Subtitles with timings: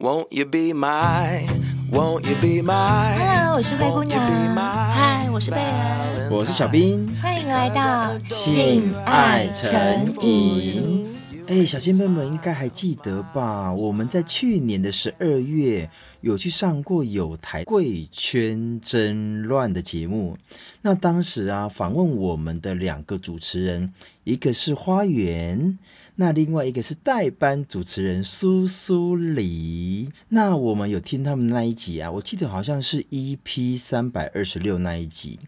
[0.00, 1.46] Won't you be my,
[1.92, 3.18] won't you be my?
[3.18, 4.18] Hello，我是灰姑娘。
[4.58, 6.28] 嗨，我是贝儿。
[6.32, 7.06] 我是小兵。
[7.20, 11.06] 欢迎来到性爱成瘾。
[11.48, 13.70] 哎，小仙妹们应该还记得吧？
[13.74, 15.90] 我们在去年的十二月
[16.22, 20.38] 有去上过有台贵圈真乱的节目。
[20.80, 23.92] 那当时啊，访问我们的两个主持人，
[24.24, 25.78] 一个是花园。
[26.20, 35.40] 那另外一个是代班主持人苏苏里，那我们有听他们那一集啊，我记得好像是 EP 三百二十六那一集。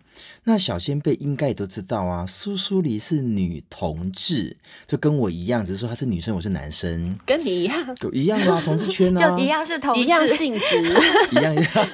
[0.45, 10.83] 那小仙贝应该也都知道啊，苏苏黎是女同志，就跟我一样，只是说她是女生，我是男生，跟你一样，就一样啊，同志圈啊， 就一样是同志，一样性质，
[11.31, 11.89] 一样一样，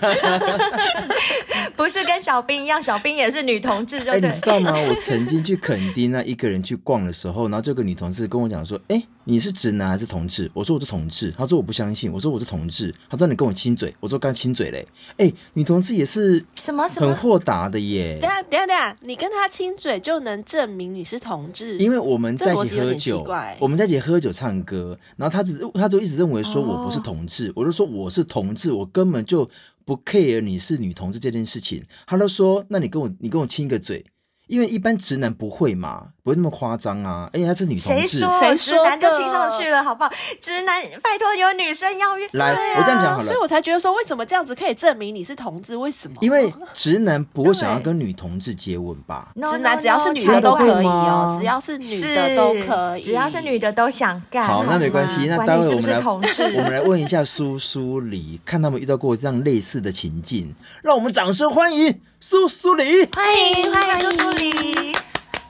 [1.77, 3.99] 不是跟小兵一样，小兵也是女同志。
[4.09, 4.73] 哎，你知道吗？
[4.89, 9.03] 我曾经去垦丁那一个人去逛的时候，然后这个女同志跟我讲说，哎。
[9.31, 10.51] 你是直男还是同志？
[10.55, 11.31] 我说我是同志。
[11.37, 12.11] 她说我不相信。
[12.11, 12.95] 我说我是同志。
[13.11, 13.95] 她说你跟我亲嘴。
[14.01, 14.89] 我说刚亲嘴嘞。
[15.19, 18.08] 哎、欸，女同志也是什么什么很豁达的耶。
[18.21, 21.77] 等下等下等下，你跟他亲嘴就能证明你是同志？
[21.79, 23.27] 因为我们在一起喝酒，
[23.59, 27.49] 我们在一起喝酒唱歌，然后他只他就一直认为说我不是同志。
[27.49, 29.49] 哦、我就说我是同志，我根本就
[29.85, 31.85] 不 care 你是女同志这件事情。
[32.07, 34.07] 他就说那你跟我你跟我亲个嘴。
[34.47, 37.29] 因为一般直男不会嘛，不会那么夸张啊。
[37.33, 38.39] 而且她是女同志，谁说？
[38.39, 40.13] 谁说直男就亲上去了，好不好？
[40.43, 42.29] 直男拜托有女生要约。
[42.33, 45.75] 来，我这样讲好了，所以我才觉得说，为什么这样子可以证明你是同志？
[45.75, 46.17] 为什么？
[46.21, 49.29] 因为直男不会想要跟女同志接吻吧？
[49.51, 54.47] 直男只要是女的都可以哦，只要是女的都可以，只要是女的都想干。
[54.47, 55.25] 好，那没关系。
[55.27, 60.55] 那待会我们来，同志 我们来问一下苏苏梨，看他们遇到过这样类似的情境。
[60.83, 64.88] 让我们掌声欢迎苏苏梨，欢迎欢迎苏苏梨。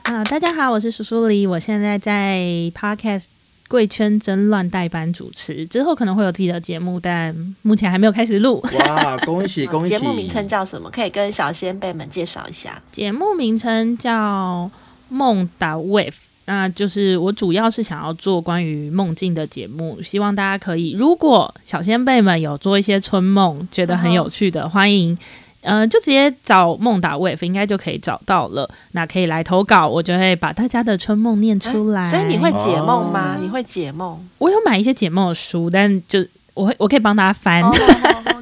[0.09, 2.41] 啊，大家好，我是苏苏黎，我现在在
[2.73, 3.25] Podcast
[3.67, 8.59] 贵圈真乱代班主持，之后可能会有自己的节目，但目前还没有开始录。
[8.79, 9.91] 哇，恭喜 恭喜！
[9.91, 10.89] 节目名称叫什么？
[10.89, 12.81] 可以跟小先辈们介绍一下。
[12.91, 14.71] 节目名称叫
[15.09, 16.15] 梦打 Wave，
[16.45, 25.15] 那就是我主要是想要做关于梦境的节目，希望大家可以，如果小先辈们有做一些春梦，觉得很有趣的，欢迎。
[25.61, 28.69] 呃，就直接找梦达 Wave 应该就可以找到了。
[28.93, 32.03] 那可以来投稿，我就会把大家的春梦念出来。
[32.03, 33.35] 欸，所以你会解梦吗？
[33.37, 34.17] 哦、你会解梦？
[34.37, 36.25] 我有买一些解梦的书，但就
[36.59, 37.63] 我会，我可以帮大家翻。
[37.63, 37.71] 哦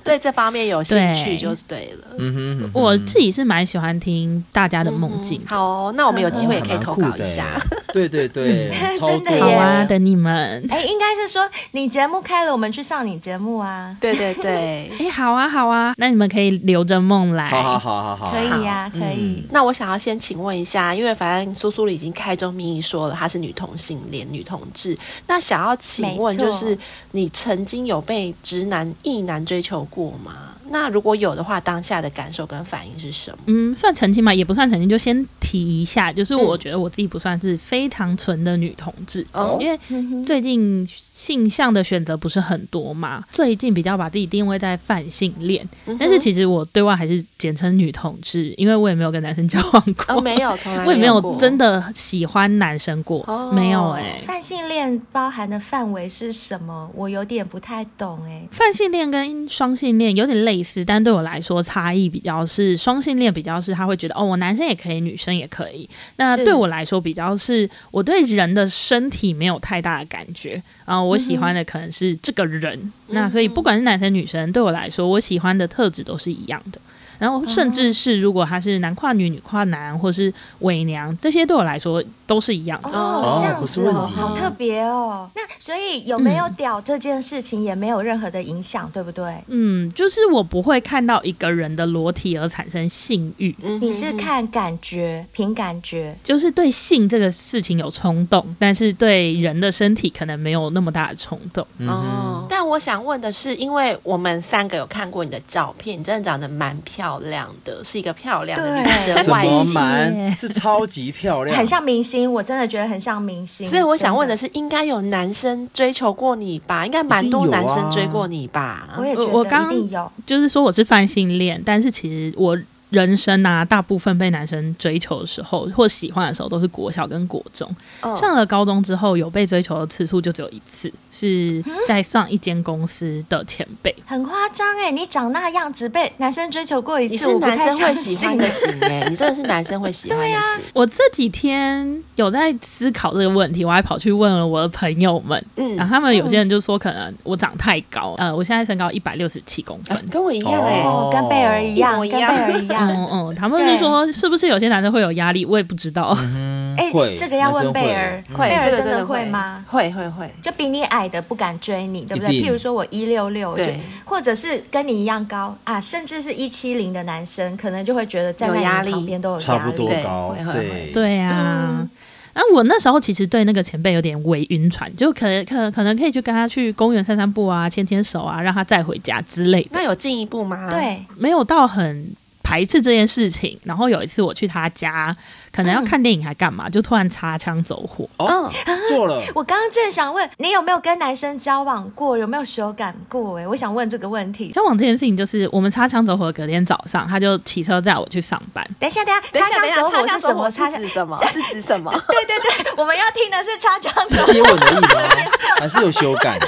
[0.08, 2.08] 对这方面有兴趣就是对了。
[2.18, 2.34] 嗯
[2.64, 5.42] 哼，我自己是蛮喜欢听大家的梦境。
[5.46, 7.44] 好哦，那我们有机会也可以投稿一下。
[7.92, 8.72] 对对对，
[9.04, 9.42] 真的耶！
[9.42, 10.66] 好啊，等你们。
[10.70, 13.98] 哎，应该是说你节目开了，我们去上你节目啊。
[14.00, 17.50] 对对对， 哎，好啊好啊，那你们可以留着梦来。
[17.50, 19.46] 好好好好好，可以呀，可以。
[19.52, 24.98] 那我想要先请问一下，因为反正苏苏梨已经开宗明义说了，她是女同性恋、女同志。
[25.28, 26.78] 那想要请问，就是
[27.12, 30.57] 你曾经有被直男、异男追求过吗？
[30.70, 33.38] 那如果有的话，当下的感受跟反应是什么？
[33.48, 54.24] 嗯，算澄清嘛，也不算澄清，就先提一下，就是我觉得我自己不算是非常纯的女同志，嗯、因为最近性向的选择不是很多嘛，最近比较把自己定位在泛性恋，嗯、但是其实我对外还是简称女同志，因为我也没有跟男生交往过，哦，没有，从来没有，我也没有真的喜欢男生过，哦、没有哎、欸。
[54.26, 56.92] 泛性恋包含的范围是什么？
[56.94, 58.48] 我有点不太懂哎、欸。
[58.52, 60.57] 泛性恋跟双性恋有点类。
[60.58, 65.88] 类似，但对我来说差异比较是双性恋，比较是他会觉得哦，我男生也可以，女生也可以。
[66.16, 72.78] 那对我来说，比较是我对人的身体没有太大的感觉啊，我喜欢的可能是这个人。
[72.80, 76.82] 嗯、那所以不管是男生女生，对我来说，我喜欢的特质都是一样的。
[77.20, 83.38] 然后甚至是如果他是男跨女、女跨男，或是伪娘，这些对我来说都是一样的哦。
[83.38, 85.30] 这样子哦，好特别哦。
[85.36, 89.34] 那所以有没有屌这件事情也没有任何的影响，嗯、对不对？
[89.48, 93.56] 嗯，就是我不会看到一个人的裸体而产生性欲。
[93.62, 101.66] 嗯，你是看感觉，凭感觉，就是对性这个事情有冲动，但是对人的身体可能没有那么大的冲动。
[101.88, 113.68] 哦，但我想问的是，因为我们三个有看过你的照片，你真的长得蛮漂亮的，是一个漂亮的女生，什么外形蛮是超级漂亮，很像明星，我真的觉得很像明星。
[113.68, 116.86] 所以我想问的是，是，应该有男生追求过你吧？
[116.86, 118.90] 应该蛮多男生追过你吧？
[118.98, 122.58] 我也觉得我刚一定有，就是说我是泛性恋，但是其实我。
[122.90, 127.70] 人生啊，大部分被男生追求的时候或喜欢的时候，都是国小跟国中。
[128.02, 128.18] Oh.
[128.18, 133.94] 上了高中之后，有被追求的次数就只有一次，是在上一间公司的前辈。
[134.06, 134.92] 很夸张哎！
[134.92, 139.06] 你长那样子被男生追求过一次，你是男生会喜欢的型哎！
[139.10, 140.36] 你真的是男生会喜欢的型。
[140.38, 140.42] 啊、
[140.74, 152.77] 我这几天有在思考这个问题，我还跑去问了我的朋友们，嗯，然后他们有些人就说可能我长太高，嗯、呃，我现在身高一百六十七公分，跟我一样哎、哦，跟贝儿一样，一跟贝儿一样。
[152.80, 155.46] 嗯嗯，他们是说是不是有些男生会有压力？
[155.46, 156.08] 我也不知道。
[156.10, 159.66] 哎、嗯欸，这个要问贝儿，贝儿真的会吗？
[159.68, 162.30] 会会会，就比你矮的不敢追你，对不对？
[162.30, 171.88] 譬如说我一六六，对，或者是跟你一样高啊，甚至是一七零的男生，可能就会觉得站在旁边都有压力，差不多高，对对啊。
[172.36, 179.70] 那我那时候其实对那个前辈有点微晕船，就可能可可能可以去跟他去公园散散步啊，牵牵手啊，让他再回家之类的。
[179.72, 180.70] 那有进一步吗？
[180.70, 182.12] 对，没有到很。
[182.48, 185.14] 排斥这件事情，然后有一次我去他家，
[185.52, 188.08] 可能要看电影还干嘛，嗯、就突然擦枪走火。
[188.20, 188.50] 哦，
[188.88, 189.22] 做了。
[189.36, 193.38] 我刚刚正想问你有没有跟男生交往过，有没有手感过？
[193.38, 194.50] 哎，我想问这个问题。
[194.54, 198.66] 交往这件事情就是我们擦枪走火，隔天早上他就骑车载我去上班。
[198.80, 200.50] 等一下，等一下，擦枪走火是什么？
[200.50, 201.20] 擦指什么？
[201.28, 201.92] 是指什么？
[202.08, 204.32] 对对对，我们要听的是擦枪走火。
[204.32, 205.32] 接吻而已吗？
[205.60, 206.40] 还是有手感？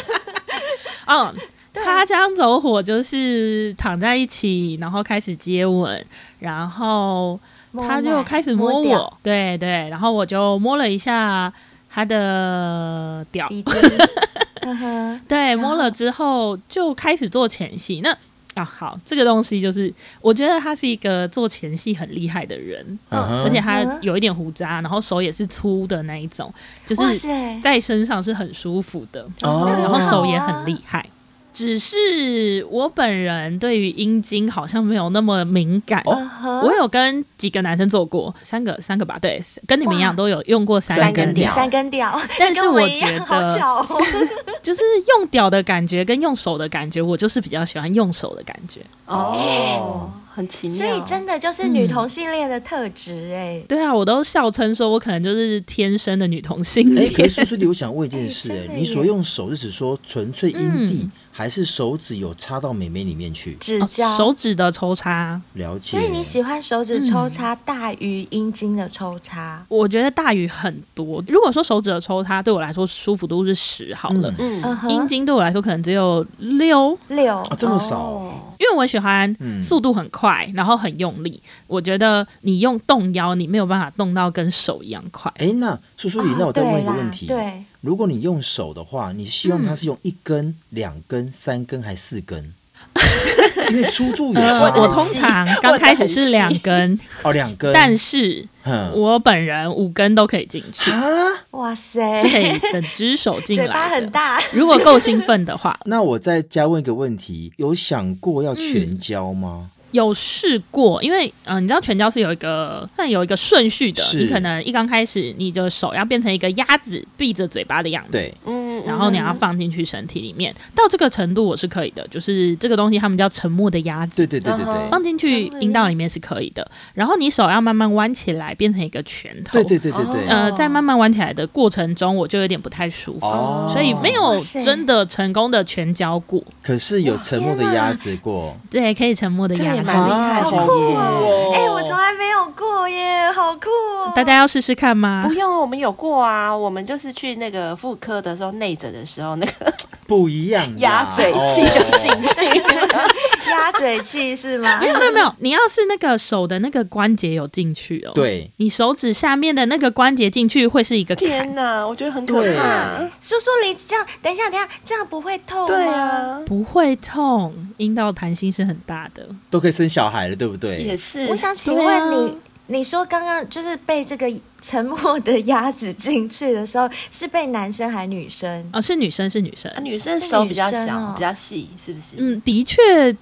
[1.08, 1.36] 嗯。
[1.74, 6.06] 擦枪走火就是躺在一起，然后开始接吻，
[6.40, 7.40] 然后
[7.74, 11.52] 他就开始摸我，摸对对，然后我就摸了一下
[11.90, 13.48] 他的屌，
[15.28, 18.02] 对，摸了之后就开始做前戏。
[18.04, 18.16] 那
[18.56, 26.52] 啊，好，这个东西就是我觉得他是一个做前戏很厉害的人，嗯，而且他有一点胡渣，然后手也是粗的那一种，
[26.86, 27.28] 就是
[27.62, 31.06] 在身上是很舒服的，然后手也很厉害。
[31.52, 36.02] 只是我本人对于阴茎好像没有那么敏感。
[36.06, 36.66] Oh, huh?
[36.66, 42.20] 我有跟几个男生做过，三个三个吧，对，跟你们一样都有用过三根屌，三根屌。
[42.38, 43.86] 但是我觉得，
[44.62, 48.82] 就是用屌的感觉跟用手的感觉，我就是比较喜欢用手的感觉。
[49.06, 49.34] 哦。
[49.80, 50.10] Oh.
[50.32, 53.66] 很奇妙，所以真的就是女同性恋的特质哎、欸嗯。
[53.68, 57.08] 对啊，我都笑称说，我可能就是天生的女同性恋。
[57.08, 63.56] 哎、欸，可是苏苏里，我想问一件事、欸，哎，你所用手是指说纯粹阴蒂，嗯、还是手指有插到美眉里面去？
[63.62, 65.42] 指甲、哦，手指的抽插。
[65.54, 65.98] 了解。
[65.98, 69.66] 所以你喜欢手指抽插大于阴茎的抽插？
[69.70, 71.24] 我觉得大于很多。
[71.30, 77.98] 如果说手指的抽插对我来说舒服度是十好了，嗯，阴茎对我来说可能只有六六啊，这么少。
[78.00, 79.34] 哦因为我喜欢
[79.64, 81.42] 速度很快，嗯、然后很用力。
[81.66, 85.32] 我觉得你用动腰，你没有办法动到跟手一样快。
[85.38, 92.54] 哎，那叔叔你，那我再问一个问题：对，如果你用手的话，你希望它是用一根、嗯、两根、三根还是四根？
[93.70, 94.74] 因为粗度有差。
[94.76, 98.48] 我通常刚开始是两根 哦，两根，但是
[98.94, 101.04] 我本人五根都可以进去啊！
[101.52, 104.42] 哇塞，可以整只手进来，嘴巴很大。
[104.54, 109.70] 如果够兴奋的话， 那我再加问一个问题：有想过要全交吗？
[109.76, 114.04] 嗯有试过，因为嗯、呃，你知道全交是有一个，算有一个顺序的。
[114.14, 126.70] 你可能一刚开始，你的手要变成一个鸭子闭着嘴巴的样子，对，嗯，然后你要放进去身体里面，到这个程度我是可以的，就是这个东西他们叫沉默的鸭子，对对对对对，放进去阴道里面是可以的。
[126.94, 136.42] 然后你手要慢慢弯起来，变成一个拳头，对对对对对，呃，在慢慢弯起来的过程中，我就有点不太舒服，哦、所以没有真的成功的全交过。
[136.62, 140.50] 可是有沉默的鸭子过，对，可以沉默的鸭子，蛮厉害的。
[140.50, 140.56] 酷
[140.96, 141.52] 哦！
[141.54, 144.14] 哎、欸，我从来没有过耶，好酷哦！
[144.16, 145.26] 大家要试试看吗？
[145.28, 146.56] 不用，我们有过啊。
[146.56, 149.74] 我们就是去那个妇科的时候，内诊的时候，那个
[150.08, 153.08] 不一样，鸭嘴气就进去了。
[153.52, 154.80] 鸭嘴器是吗？
[154.80, 161.16] 没有没有没有，你要是那个手的那个关节有进去哦，对，你手指下面的那个关节进去会是一个。
[161.16, 163.00] 天哪，我觉得很可怕。
[163.22, 165.68] 叔叔，你这样，等一下，等一下，这样不会痛吗？
[165.68, 170.78] 对啊，不会痛，阴道弹性是很大的，都可以生小孩了，对不对？
[170.78, 171.26] 也是。
[171.28, 172.36] 我想请问你，啊、
[172.68, 174.30] 你说刚刚就是被这个
[174.62, 178.70] 沉默的鸭子进去的时候，是被男生还女生？
[178.74, 179.72] 哦，是女生，是女生。
[179.72, 182.16] 啊、女生手比较小，哦、比较细，是不是？
[182.18, 182.78] 嗯，的确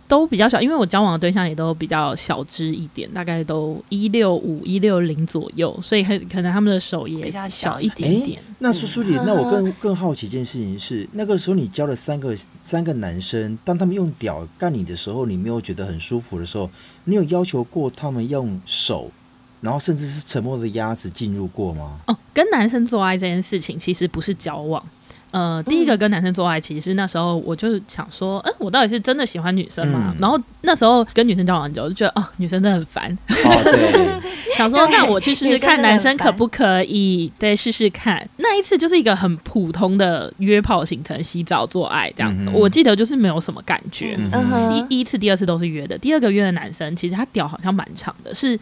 [0.07, 8.41] 都比较小，因为我交往的对象也都比较小只一点，大概都一六五、一六零左右，所以很可能他们的手也比较小一点点。
[8.59, 16.69] 那叔叔里，那我更更好奇一件事情是，那个时候你交了三个三个男生，当他们用屌干你的时候，你没有觉得很舒服的时候，
[17.03, 19.11] 你有要求过他们用手？
[19.61, 21.99] 然后甚至是沉默的鸭子进入过吗？
[22.07, 24.83] 哦，跟男生做爱这件事情其实不是交往。
[25.29, 30.13] 呃，第一个跟男生做爱，其实那时候我就想说，嗯，我到底是真的喜欢女生吗？
[30.15, 33.11] 嗯、然后那时候跟女生交往很久，就觉得哦，女生真的很烦。
[33.27, 34.21] 哦、
[34.55, 38.27] 想说那我去试试看男生可不可以，对，试试看。
[38.37, 42.33] 那一次就是一个很普通的约炮行程，洗澡做爱这样。
[42.39, 44.15] 嗯、我记得就是没有什么感觉。
[44.15, 48.57] 第、嗯、一次、第二次都是约的，第二个约的男生其实他屌好像蛮长的，是。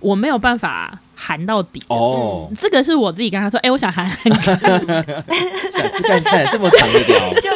[0.00, 4.32] 我没有办法含到底哦、嗯，这个是我自己跟他说，哎、欸，我想含含。
[4.32, 5.04] 看，
[5.72, 7.50] 想试看看这么长的屌， 就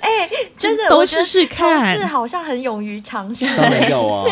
[0.00, 4.24] 哎、欸，真的都试试看，是好像很勇于尝试，当然要啊。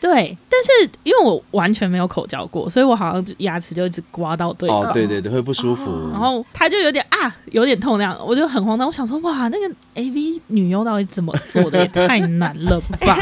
[0.00, 4.82] 对，但是因为我完全没有口交过，所以我好像牙齿就一直刮到对方。
[4.82, 6.10] 哦，对对对，会不舒服。
[6.12, 8.86] 然后他就有点啊，有点痛那样，我就很慌张。
[8.86, 11.78] 我想说，哇，那个 AV 女优到底怎么做的？
[11.80, 13.16] 也太难了吧？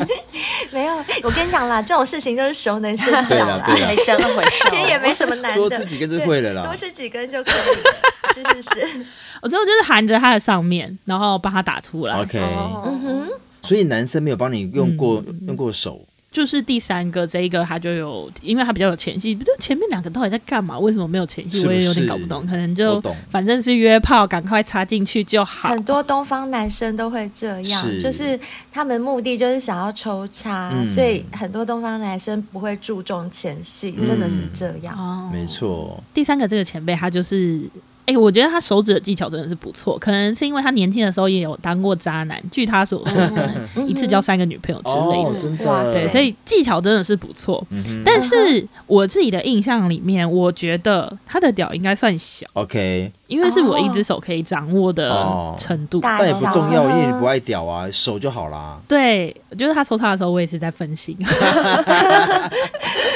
[0.70, 8.34] 没有，我跟你讲啦，这种事情就是熟能生巧啦，没生那回事， 其实也没什么难的，多吃几根就会了啦，多吃几根就可以。
[8.34, 9.06] 是是是，
[9.42, 12.14] 我最后就是含着它的上面，然后把它打出来。
[12.22, 13.28] OK，嗯哼。
[13.62, 16.00] 所以男生没有帮你用过、嗯、用过手。
[16.30, 20.78] 就是第三个，这一个他就有，因为他比较有前戏，不就前面两个到底在干嘛？
[20.78, 21.66] 为什么没有前戏？
[21.66, 22.46] 我也有点搞不懂。
[22.46, 25.68] 可能就反正是约炮，赶快插进去就好。
[25.68, 28.40] 很多东方男生都会这样，是就是
[28.72, 34.96] 他们目的就是想要抽插，嗯、所以很多东方男生不会注重前戏，真的是这样。
[34.96, 36.02] 哦、没错。
[36.14, 37.60] 第三个这个前辈，他就是。
[38.04, 47.64] 哎、欸，我觉得他手指的技巧真的是不错，可能是因为他年轻的时候也有当过渣男，据他所说，可能一次交三个女朋友之类的，哦、真的对，所以技巧真的是不错。
[47.70, 58.80] 嗯、但是我自己的印象里面，我觉得他的屌应该算小，OK，因为是我一只手可以掌握的程度，但也不重要，因为你不爱屌啊，手就好啦。
[58.88, 61.16] 对，就是他抽他的时候，我也是在分心，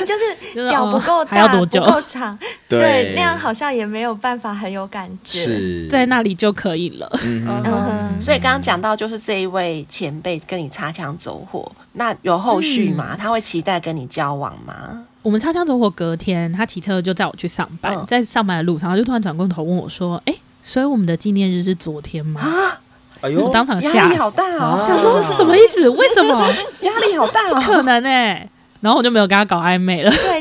[0.06, 1.82] 就是屌不够大，还要多久？
[1.82, 2.38] 不够长，
[2.68, 4.75] 对，对，那样好像也没有办法很。
[4.75, 7.08] 有感觉，是在那里就可以了。
[7.22, 13.10] 嗯哼，所以刚刚讲到，就是这一位前辈跟你擦枪走火，那有后续吗？
[13.12, 15.04] 嗯、他会期待跟你交往吗？
[15.22, 22.80] 我们擦枪走火，隔天他骑车就载我去上班，嗯、在上班的路上，他就突然转过头问我说：“哎、欸，所以我们的纪念日是昨天吗？”啊，
[23.20, 25.88] 哎呦，我当场压力好大哦，想说是什么意思？
[25.88, 26.48] 为什么
[26.82, 27.54] 压力好大？
[27.54, 28.50] 不可能哎、欸！
[28.80, 30.10] 然后我就没有跟他搞暧昧了。
[30.10, 30.40] 对，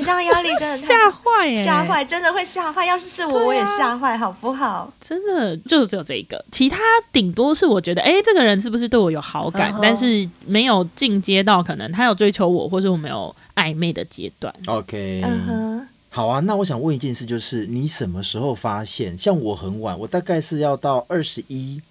[0.60, 2.86] 真的吓坏耶，吓坏，真的会吓坏。
[2.86, 4.92] 要是是我，啊、我也吓坏，好不好？
[5.02, 6.80] 真的就只有这一个，其他
[7.12, 9.72] 顶多是我觉得，哎，这个人是不是对我有好感？
[9.74, 14.54] 嗯、但是没有进阶到可能他有追求我，或者我没有暧昧的阶段。
[14.68, 16.40] OK，嗯哼，好啊。
[16.40, 19.18] 那我想问一件事，就是你什么时候发现？
[19.18, 21.82] 像我很晚，我大概是要到二十一，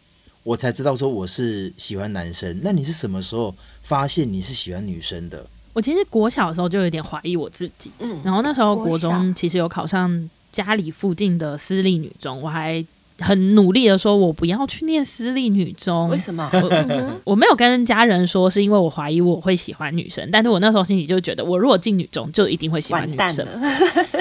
[0.43, 2.61] 我才知道说我是喜欢男生。
[2.63, 5.45] 那你是什么时候发现你是喜欢女生的？
[5.75, 12.83] 我其实国小的时候就有点怀疑我自己，嗯，然后那时候国中其实有考上家里附近的私立女中，我还
[13.19, 16.49] 很努力的说，我不要去念私立女中，为什么？
[16.53, 23.47] 我，我没有跟家人说，是因为我怀疑我会喜欢女生，但是我那时候心里就觉得，我如果进女中，就一定会喜欢女生。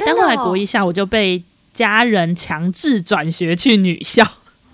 [0.05, 1.41] 但后来国一下，我就被
[1.71, 4.27] 家人强制转学去女校。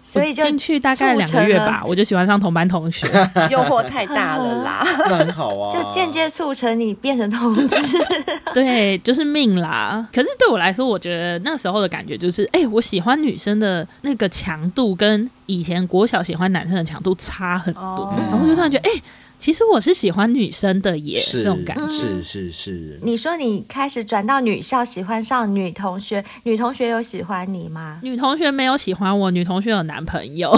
[0.10, 3.08] 所以进去大概两个月吧，我就喜欢上同班同学，
[3.52, 4.84] 诱惑太大了啦。
[5.08, 7.76] 那很好啊，就间接促成你变成同志。
[8.54, 10.08] 对，就是命啦。
[10.12, 19.04] 可是对我来说，我觉得那时候的感觉就是，哎、欸，我喜欢女生的那个强度跟以前国小喜欢男生的强度差很多，哦、然后我就突然觉得，哎、欸。
[19.40, 21.88] 其实我是喜欢女生的耶，是这种感觉。
[21.88, 23.00] 是是是。
[23.02, 28.00] 你说你开始转到女校，喜欢上女同学，女同学有喜欢你吗？
[28.04, 30.52] 女同学没有喜欢我，女同学有男朋友。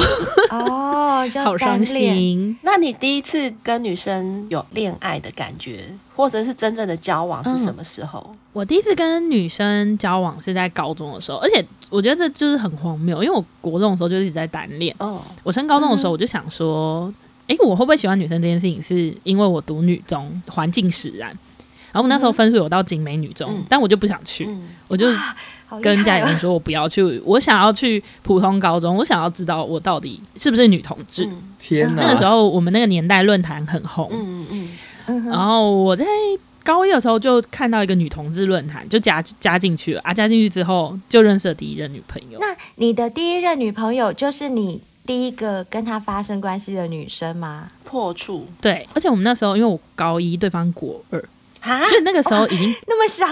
[0.49, 2.57] 哦， 就好伤心。
[2.63, 5.85] 那你第一次跟女生有恋爱的感觉，
[6.15, 8.19] 或者是真正的交往是什么时候？
[8.31, 14.95] 嗯，我第一次跟女生交往是在高中的时候，而且我觉得这就是很荒谬，因为我国中的时候就一直在单恋。
[14.97, 17.13] 哦，我升高中的时候我就想说。
[17.51, 21.29] 哎，我会不会喜欢女生这件事情，是因为我读女中，环境使然。
[21.91, 25.07] 然后我那时候分数有到景美女中，嗯、但我就不想去，嗯、我就
[25.81, 31.27] 跟家里人说我不要去，啊、我想要去普通高中，我想要知道我到底是不是女同志。
[31.59, 32.03] 天哪！
[32.03, 34.69] 那个时候我们那个年代论坛很红，嗯嗯
[35.07, 35.25] 嗯。
[35.25, 36.05] 然后我在
[36.63, 40.13] 高一的时候就看到一个女同志论坛，就加加进去了啊。
[40.13, 42.39] 加进去之后就认识了第一任女朋友。
[42.39, 47.69] 那你的第一任女朋友就是你第一个跟他发生关系的女生吗？
[47.83, 48.45] 破处。
[48.61, 51.23] 对，而且我们那时候因为我高一，对方国二。
[51.61, 53.23] 啊，因为那个时候已经 那么小，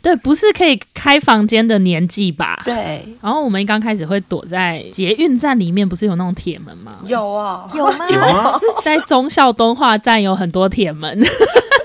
[0.00, 2.62] 对，不是可以开房间的年纪吧？
[2.64, 3.04] 对。
[3.20, 6.98] 然后我们一刚开始会躲在捷运站里面，不是有那种铁门吗？
[7.06, 8.06] 有哦，有吗？
[8.10, 8.60] 有吗？
[8.84, 11.20] 在忠孝敦化站有很多铁门。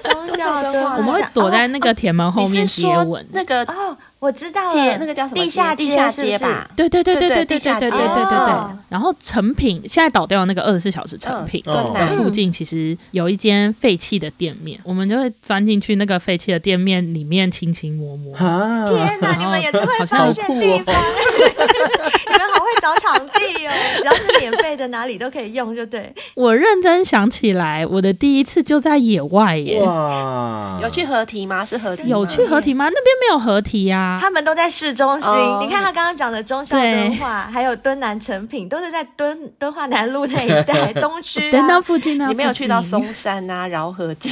[0.04, 3.26] 忠孝敦化， 我们会躲在那个铁门后面接吻。
[3.32, 3.98] 那个哦。
[4.22, 5.44] 我知道了，那个叫什么？
[5.44, 6.70] 地下地下街吧？
[6.76, 8.78] 对对对对对对对对对对对对。
[8.88, 18.38] 然后成品现在倒掉那个二十四小时成品的附近，其实有一间废弃的店面，我们就会钻进去那个废弃的店面里面亲亲摸摸。
[18.38, 20.94] 天哪，你们也真会发现地方，
[22.30, 23.72] 你们好会找场地哦！
[24.02, 26.14] 只要是免费的，哪里都可以用，就对。
[26.36, 29.82] 我认真想起来，我的第一次就在野外耶！
[29.82, 31.66] 哇，有去合体吗？
[31.66, 32.08] 是合体？
[32.08, 32.86] 有去合体吗？
[32.86, 34.11] 那边没有合体呀。
[34.20, 42.28] 他们都在市中心，你看他刚刚讲的中孝敦化，还有敦南成品，都是在敦敦化南路那一带 东区敦南附近呢。
[42.28, 44.32] 你没有去到松山啊、饶河街？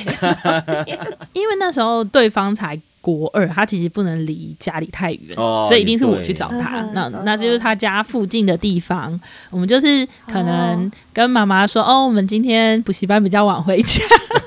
[1.33, 6.82] 因为那时候对方才国二，他其实不能离家里太远，所以一定是我去找他。
[6.94, 14.03] 那那就是他家附近的地方，我们就是可能跟妈妈说：“哦，我们今天补习班比较晚回家。”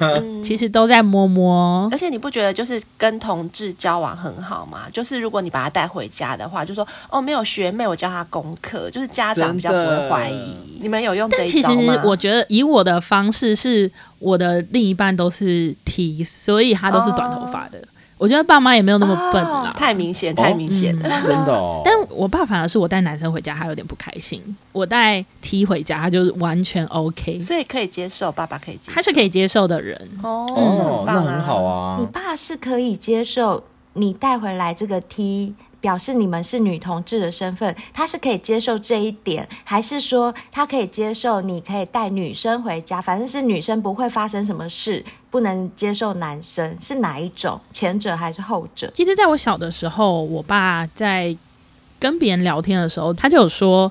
[0.42, 1.88] 其实都在摸摸。
[1.90, 4.82] 而且你不觉得就是跟同志交往很好吗？
[4.92, 10.56] 就是如果你把他带回家的话，就说：“哦，没有学妹，我教他功课。”就是家长比较不会怀疑。
[10.80, 11.82] 你们有用这一招吗？
[11.84, 17.82] 其实我觉得以我的方式，是我的另一半都是 T，所以他都是短头发的。
[18.22, 20.96] 我觉得爸妈也没有那么笨啦，太明显，太明显。
[21.00, 21.82] 了，真的哦。
[21.84, 30.08] 但我爸反而是我带男生回家，他有点不开心；我带 T 回家，他就是完全 OK，所以可以接受，爸爸可以接受，他是可以接受的人。
[30.22, 31.96] 哦，那很好啊。
[31.98, 33.64] 你爸是可以接受
[33.94, 35.54] 你带回来这个 T。
[35.82, 47.60] 表示你们是女同志的身份，他是可以接受这一点，还是说他可以接受你可以带女生回家，反正是女生不会发生什么事，不能接受男生，是哪一种？
[47.72, 48.90] 前者还是后者？
[48.94, 51.36] 其实，在我小的时候，我爸在
[51.98, 53.90] 跟别人聊天的时候，他就有说，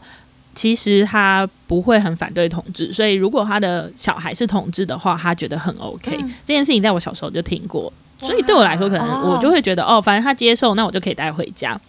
[0.56, 6.18] 其实他不会很反对同志，所以如果他的小孩是同志的话，他觉得很 OK。
[6.18, 7.92] 嗯，这件事情在我小时候就听过。
[8.22, 11.80] 所以对我来说，可能我就会觉得哦，反正他接受，那我就可以带回家。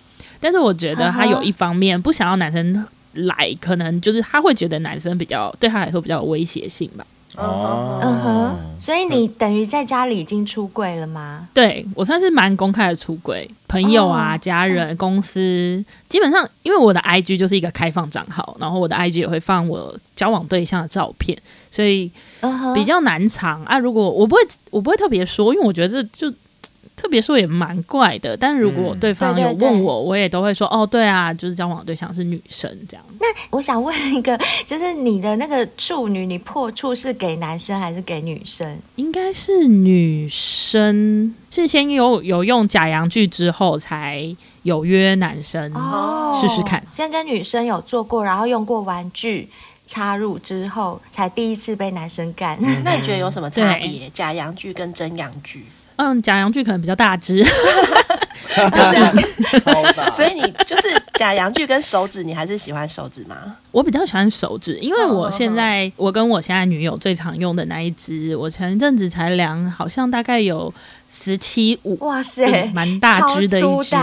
[0.40, 7.06] 但是我觉得他有一方面不想要男生来，可能就是他会觉得男生比较对他来说比较有威胁性吧。
[7.36, 11.48] 哦，嗯哼，所以你等于在家里已经出柜了吗？
[11.54, 21.36] 对，我算是蛮公开的出柜，朋友啊、家人、公司，基本上因为我的 IG 就是一个开放账号，然后我的 IG 也会放我交往对象的照片，
[21.70, 22.10] 所以
[22.74, 23.78] 比较难藏啊。
[23.78, 26.36] 如果我不会，我不会特别说，因为我觉得这就。
[27.02, 33.04] 特别说也蛮怪的，但如果对方有问我，嗯、对对对，我也都会说哦，对啊，就是交往的对象是女生这样。
[33.18, 38.78] 那我想问一个，就是你的那个处女，你破处是给男生还是给女生？
[38.94, 44.24] 应该是女生，是先有有用假阳具之后才
[44.62, 46.80] 有约男生哦，试试看。
[46.92, 49.48] 先跟女生有做过，然后用过玩具
[49.86, 52.56] 插入之后，才第一次被男生干。
[52.60, 54.08] 嗯、那你觉得有什么差别？
[54.14, 55.66] 假阳具跟真阳具？
[55.96, 57.42] 嗯，假洋剧可能比较大只，
[58.70, 59.12] 就这样。
[60.12, 63.36] 所以你就是假阳具跟手指，你还是喜欢手指吗？
[63.70, 70.72] 我比较喜欢手指，因为我现在我跟我现在女友最常用的那一只，我前阵子才量，好像大概有
[71.08, 73.96] 十七五，哇塞，蛮大只的一只。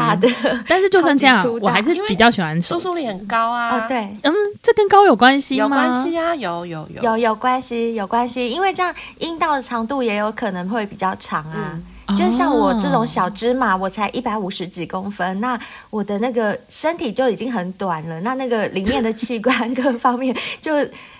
[0.67, 2.83] 但是就算这样，我还是比较喜欢手指。
[2.83, 5.63] 收缩力很高啊，哦，对，嗯，这跟高有关系吗？
[5.63, 11.73] 有关系啊，有有有有有关系，有关系，因为这样阴道的长度也有可能会比较长啊。
[11.73, 11.85] 嗯
[12.17, 20.73] 就像我这种小芝麻，我才一百五十几公分，那我的那个身体就已经很短了，那那个里面的器官 各方面就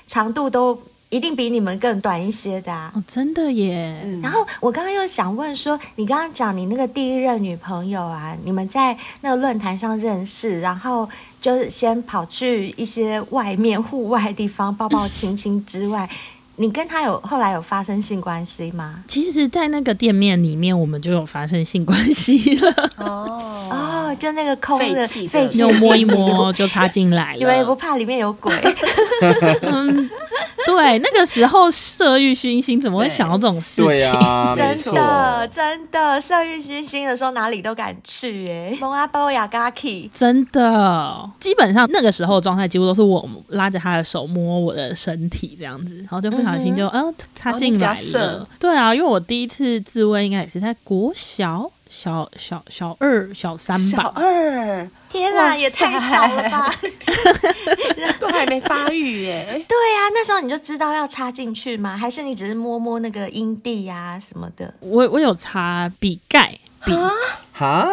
[0.08, 2.92] 长度都一定比你们更短一些的啊！
[2.96, 4.00] 哦，真的耶。
[4.22, 11.10] 然后我刚刚又想问说，你刚刚讲你那个第一任女朋友啊，你们在那个论坛上认识，然后
[11.42, 16.10] 就是先跑去一些外面户外地方抱抱亲亲之外。
[16.62, 19.02] 你跟他有后来有发生性关系吗？
[19.08, 22.92] 其实，在那个店面里面，我们就有发生性关系了。
[22.98, 27.38] 哦 哦，就那个空的废弃，就摸一摸就插进来了。
[27.40, 28.54] 你们也不怕里面有鬼？
[29.64, 30.10] 嗯，
[30.70, 33.86] 对，那个时候色欲熏心，怎么会想到这种事情？
[33.86, 38.78] 对啊， 真的真的色欲熏心的时候，哪里都敢去哎、欸。
[38.80, 48.48] 蒙阿波雅嘎 k 真的，基本上那个时候状态几乎都是我拉着他的手摸我的身体这样子，然后就不小心就嗯、呃、插进来了。
[48.60, 51.70] 对啊，因为我第一次自慰应该也是在国小。
[51.90, 53.98] 小小小二、小三吧。
[53.98, 56.74] 小二，天哪，也太小了吧！
[58.20, 59.44] 都还没发育耶。
[59.68, 61.98] 对啊，那时候你就知道要插进去吗？
[61.98, 64.72] 还是你只是摸摸那个阴蒂呀什么的？
[64.80, 66.94] 我我有插笔盖笔
[67.52, 67.84] 哈。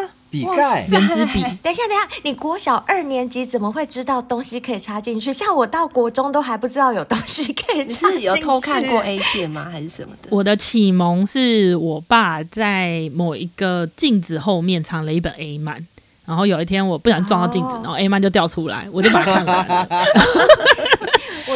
[0.44, 1.40] 笔盖、圆珠笔。
[1.62, 5.33] 等一下，等一下，你国小二年级怎么会知道东西可以插进去？
[5.33, 8.14] 像我到国中都还不知道有东西可以插进去。
[8.16, 9.68] 你是有偷看过 A 片吗？
[9.70, 10.29] 还是什么的？
[10.31, 15.87] 我的启蒙是我爸在某一个镜子后面藏了一本 A 漫，
[16.25, 19.88] 然后有一天我不小心撞到镜子，然后 A 漫就掉出来，我就把它看完了。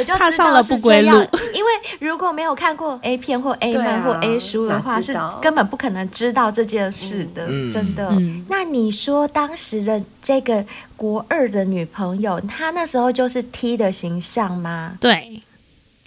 [0.01, 1.09] 我就踏上了不归路，
[1.55, 8.09] 因为如果没有看过 A 片或 A 漫或 A 书的话，是根本不可能知道这件事的，嗯、真的。
[8.13, 10.65] 嗯、那你说当时的这个
[10.97, 14.95] 国二的女朋友，她那时候就是 T 的形象吗？
[14.99, 15.43] 对。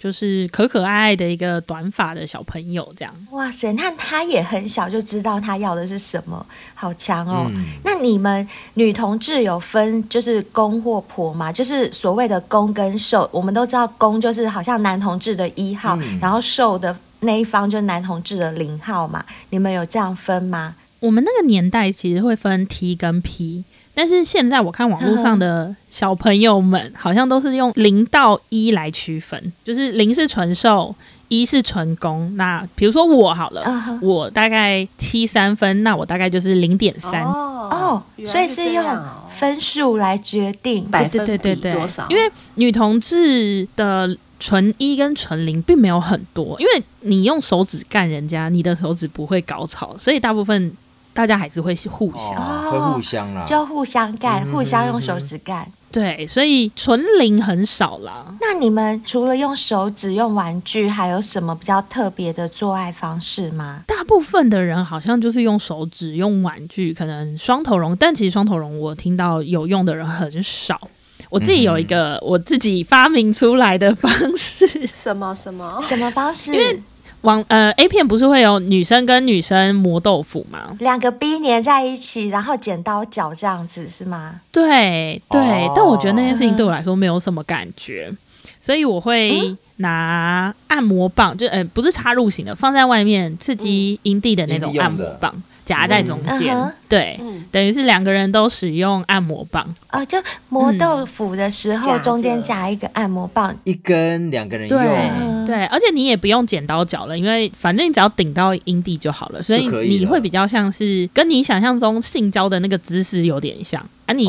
[0.04, 3.26] 就是可可爱爱的一个短发的小朋友，这样。
[3.30, 7.46] 哇塞，那他也很小就知道他要的是什么，好强哦。
[7.54, 11.50] 嗯、那你们女同志有分就是公或婆吗？
[11.50, 19.24] 就是所谓的公跟受，我们都知道公就是好像男同志的一号，嗯、然后受的那一方就是男同志的零号嘛。
[19.48, 20.76] 你们有这样分吗？
[21.00, 23.64] 我们那个年代其实会分 T 跟 P。
[23.94, 30.92] 但是现在我看网络上的小朋友们好像都是用零到一来区分，就是零是纯瘦，
[31.28, 32.34] 一是纯攻。
[32.36, 33.62] 那比如说我好了，
[34.02, 38.84] 我大概七三分，那我大概就是零点三哦，所以是用
[39.28, 42.06] 分数来决定百分比多少？
[42.10, 50.76] 因为女同志的纯一跟纯零并没有很多，因为你用手指干人家，你的手指不会高潮，所以大部分。
[51.14, 55.66] 大家还是会互相，哦、会互相啦，就互相干，嗯、互相用手指干。
[55.90, 58.26] 对，所以纯零很少啦。
[58.40, 63.82] 那你们除了用手指、用玩具，还有什么比较特别的做爱方式吗？
[63.86, 70.88] 大部分的人好像就是用手指、用玩具，可能双头龙，但其实双头龙我听到有用的人很少。
[71.30, 76.52] 我自己有一个我自己发明出来的方式，什么什么什么方式？
[76.52, 76.82] 因为
[77.24, 80.76] 网呃 A 片不是会有女生跟女生磨豆腐吗？
[80.78, 84.40] 两个 B 粘在一起，然后剪刀脚这样子是吗？
[84.52, 88.12] 对对，但我觉得那件事情对我来说没有什么感觉，
[88.60, 95.42] 所以我会拿按摩棒，就呃不是插入型的，放在外面刺激阴蒂的那种按摩棒。
[95.64, 99.62] 夹在中间，嗯、对，嗯、等于是两个人都使用按摩棒。
[99.88, 113.84] 啊、呃，就磨豆腐的时候，中间夹一个按摩棒，嗯、一根两个人用，对，对，而且你也不用剪刀脚了，因为反正你只要顶到阴蒂就好了，所以你会比较像是跟你想象中性交的那个姿势有点像。
[114.06, 114.24] 啊，你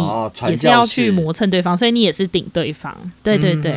[0.50, 2.96] 也是要去磨蹭对方，所以你也是顶对方。
[3.22, 3.74] 对对对，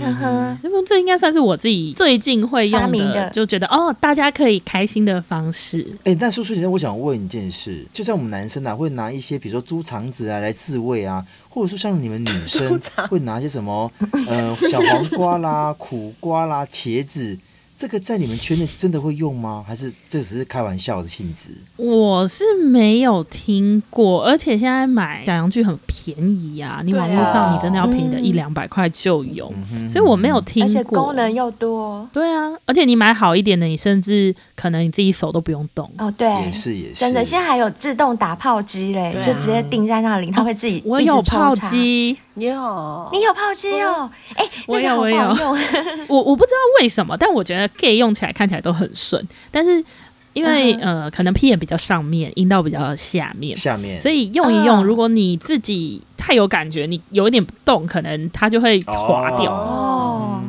[0.00, 5.86] 呵呵，因为这应该算是我自己最近会用的，就觉得哦，大家可以开心的方式。
[6.04, 13.90] 哎，但叔叔，你我想问一件事，就像我们男生啊，会拿一些比如说猪肠子啊来自慰啊，或者说像你们女生会拿些什么，
[14.28, 17.38] 呃，小黄瓜啦、苦瓜啦、茄子。
[17.82, 19.64] 这个在你们圈内真的会用吗？
[19.66, 21.48] 还是这只是开玩笑的性质？
[21.74, 30.70] 我是没有听过，而且现在买假洋具很便宜啊，你网络上你真的要便宜的一两百块就有，嗯、所以我没有听过。
[30.70, 32.08] 而且功能又多。
[32.12, 35.90] 对啊，而且你买好一点的，你甚至可能你自己手都不用动。
[35.98, 36.94] 哦，对，也是也是。
[36.94, 40.82] 真的，现在还有自动打泡机嘞，啊、就直接定在那里，它会自己、哦。
[40.84, 42.16] 我有泡机。
[42.34, 44.10] 你有，你有泡机哦？
[44.34, 45.16] 哎，我有，我有。
[46.08, 49.26] 我我不知道为什么，但我觉得 gay 用起来看起来都很顺。
[49.50, 49.84] 但是
[50.32, 59.52] 因为呃，可能屁眼比较上面，阴道比较下面，下面，所以用一用，如果你自己太有感觉，你有一点不动，可能它就会滑掉。
[59.52, 60.40] 哦，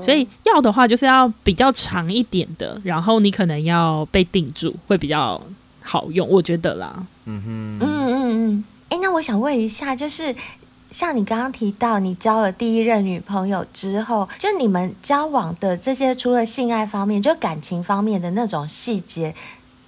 [0.00, 5.40] 所以要的话就是要比较长一点的，然后你可能要被定住，会比较
[5.82, 6.94] 好用，我觉得啦。
[7.24, 8.64] 嗯哼，嗯嗯嗯。
[8.90, 10.32] 哎，那我想问一下，就是。
[10.94, 19.34] 像你刚刚提到，你交了第一任女朋友之后，就你们交往的这些，除了性爱方面，就感情方面的那种细节，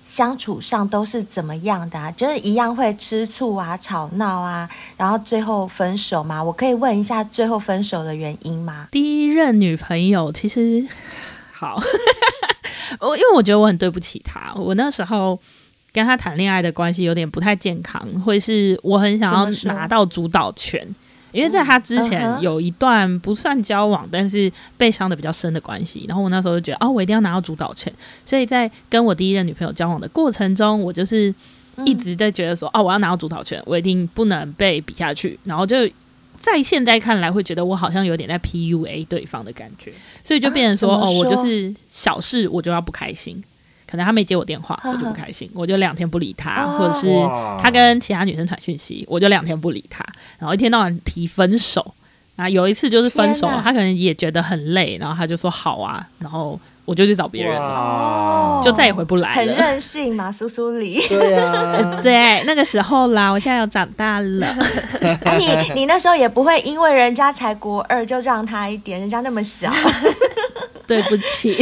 [0.05, 2.11] 相处上都是怎么样的啊？
[2.11, 6.42] 就是一样会吃醋啊、吵闹啊，然后最后分手吗？
[6.42, 8.88] 我可以问一下最后分手的原因吗？
[8.90, 10.85] 第一任女朋友其实
[11.53, 11.81] 好，
[12.99, 15.38] 我因为我觉得我很对不起她，我那时候。
[15.97, 20.87] 跟他谈恋爱的关系有点不太健康，会是我很想要拿到主导权，
[21.33, 26.05] 因为在他之前有一段不算交往，但是被伤的比较深的关系。
[26.07, 27.91] 然后我那时候就觉得，哦，我一定要拿到主导权。
[28.27, 31.35] 所以在跟我第一任女朋友交往的过程中，我就是
[31.87, 35.41] 一直在觉得说，哦，我要拿到主导权，我一定不能被比下去。
[35.45, 35.89] 然后就
[36.37, 39.95] 在现在看来，会觉得我好像有点在 PUA 对方的感觉。
[40.23, 43.43] 所以就变成说，哦，我就是小事我就要不开心。
[43.87, 47.09] 可能他没接我电话，我就不开心，我就两天不理他，哦、或者是
[47.62, 50.05] 他跟其他女生传讯息，我就两天不理他，
[50.38, 51.94] 然后一天到晚提分手。
[52.37, 59.35] 啊，有一次就是分手，他可能也觉得很累，然后他就说好啊，然后我就去找别人了，就再也回不来了。
[59.37, 61.01] 很任性嘛，苏苏里。
[61.09, 64.49] 对啊， 对，那个时候啦，我现在要长大了。
[64.49, 69.72] 啊、 你你那时候也不会因为人家才国二就让他一点，人家那么小。
[70.87, 71.57] 对不起。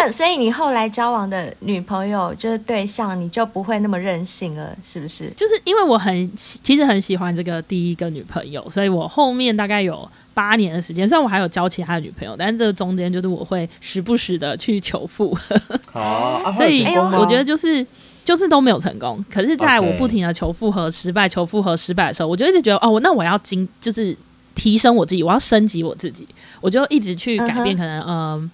[0.00, 5.28] 那所以你后来交往的女朋友就是对象，你就不会那么任性了，是不是？
[5.36, 15.60] 就是因为我很其实很喜欢这个第一个女朋友，所以我后面大概有八年的时间，虽然我还有交其他的女朋友，但是这个中间就是我会时不时的去求复合。
[15.90, 17.84] 好、啊，所以我觉得就是
[18.24, 19.24] 就是都没有成功。
[19.28, 24.16] 可是在我不停的求复合失败、求复合失败的时候，我就一直觉得哦，那我要精就是
[24.54, 26.28] 提升我自己，我要升级我自己，
[26.60, 28.08] 我就一直去改变，可能嗯。
[28.08, 28.50] 呃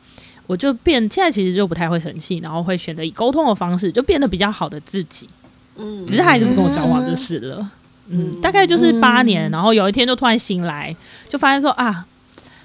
[0.47, 5.29] 我就变，现在其实就不太会生气，然后会选择以沟通的方式，就变得比较好的自己。
[5.77, 7.59] 嗯，只是他还是不跟我交往就是了。
[8.09, 10.95] 嗯，嗯，大概就是八年，然后有一天就突然醒来，
[11.29, 12.07] 就发现说啊，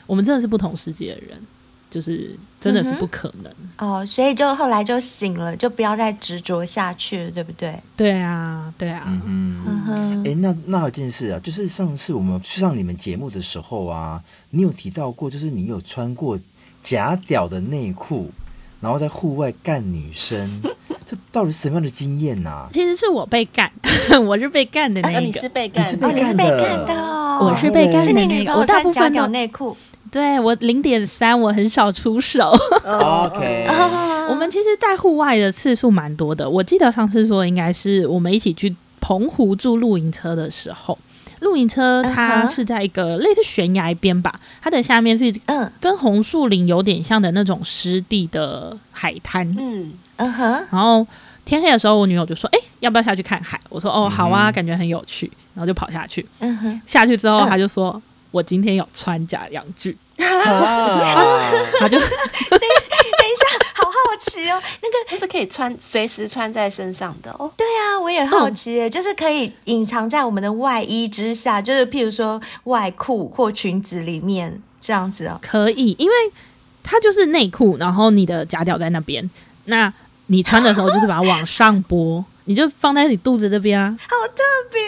[0.06, 1.42] 我们真的是不同世界的人，
[1.90, 3.52] 就是真的是不可能。
[3.78, 7.78] 嗯、哦，所以就后来就醒了，就不要再执着下去了，对不对？
[7.96, 9.04] 对啊，对啊。
[9.26, 10.24] 嗯嗯。
[10.26, 14.22] 哎、欸，那那有件事啊，就是上次我们去上你们节目的时候啊，
[14.52, 16.40] 你有提到过，就是你有穿过。
[16.82, 18.32] 假屌的内裤，
[18.80, 20.62] 然后在户外干女生，
[21.06, 22.70] 这到底是什么样的经验呐、啊？
[22.72, 23.70] 其实是我被干，
[24.26, 25.18] 我是被干的那个。
[25.18, 26.96] 啊、你是被干，你是被干的，
[27.42, 28.02] 我是被干的。
[28.02, 29.76] 是你女朋友穿假屌内裤？
[30.12, 32.52] 对，我零点三，我很少出手。
[32.86, 33.68] OK，
[34.30, 36.50] 我们其实带户外的次数蛮多的。
[36.50, 40.98] 我记得上次说应该是我们一起去澎湖住露营车的时候。
[41.42, 49.50] 露营车它是在一个类似悬崖边吧，它的下面是嗯，跟红树林有点像的那种湿地的海滩。
[49.58, 50.52] 嗯嗯哼。
[50.70, 51.08] 然后
[51.46, 56.26] 天黑的时候，我女友就说：“哎、欸，要不要下去看海？”我说：“哦，好啊，感觉很有趣。”然后就跑下去。
[56.40, 56.82] 嗯哼。
[56.86, 59.98] 下去之后，她就说：“我今天有穿假阳具。
[60.20, 61.00] ”我就
[61.80, 61.98] 他就。
[63.74, 63.92] 好好
[64.30, 67.50] 奇哦， 那个它是可以穿随时穿在身上的哦。
[67.56, 75.40] 对啊，我也好奇，嗯、就是可以隐藏在我们的外衣之下，就是譬如说外裤或裙子里面这样子哦。
[75.42, 76.14] 可以，因为
[76.84, 79.28] 它就是内裤，然后你的假屌在那边，
[79.66, 79.92] 那
[80.28, 83.96] 你穿的时候就是把它往上拨，你就放在你肚子这边啊。
[84.00, 84.42] 好特
[84.74, 84.82] 别，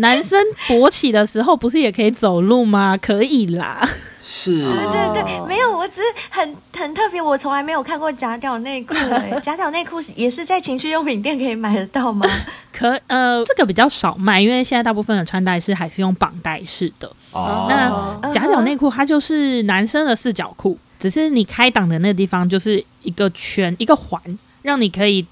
[0.00, 2.98] 男生勃起的时候不是也可以走路吗？
[3.00, 3.88] 可以啦。
[4.20, 12.26] 是，对对对，没有，我只是很很特别，我从来没有看过假屌内裤，哎， 假屌内裤也是在情趣用品店可以买得到吗？
[12.74, 17.08] 可呃，这个比较少卖，因为现在大部分的穿戴式还是用绑带式的。
[17.30, 24.20] 哦，那假屌内裤它就是男生的四角裤，只是你开裆的那个地方就是一个圈一个环，
[24.62, 25.24] 让你可以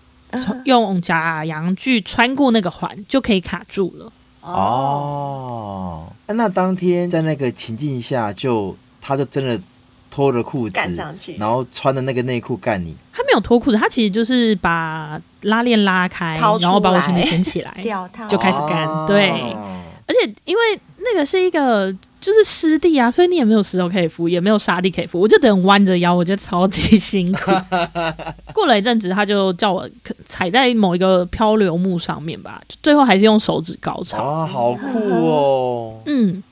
[0.65, 4.13] 用假阳具穿过那个环就可以卡住了。
[4.41, 8.77] 哦，那当天在那个情境下就。
[9.07, 9.61] 他就真的
[10.11, 10.81] 脱了裤子，
[11.37, 12.97] 然后穿的那个内裤干你。
[13.13, 17.71] 他没有脱裤子，他其实就是把拉链拉开，然后把我裙子掀起来，
[18.27, 18.89] 就开始干。
[18.89, 27.51] 哦、对，而且因为那个是一个就是湿地啊，所以你也没有石头可以扶，也没有沙地可以扶，我就等弯着腰，我觉得超级辛苦。
[28.55, 29.87] 过了一阵子，他就叫我
[30.25, 34.23] 踩在某一个漂流木上面吧，最后还是用手指高潮。
[34.23, 36.01] 啊，好酷哦！
[36.07, 36.43] 嗯。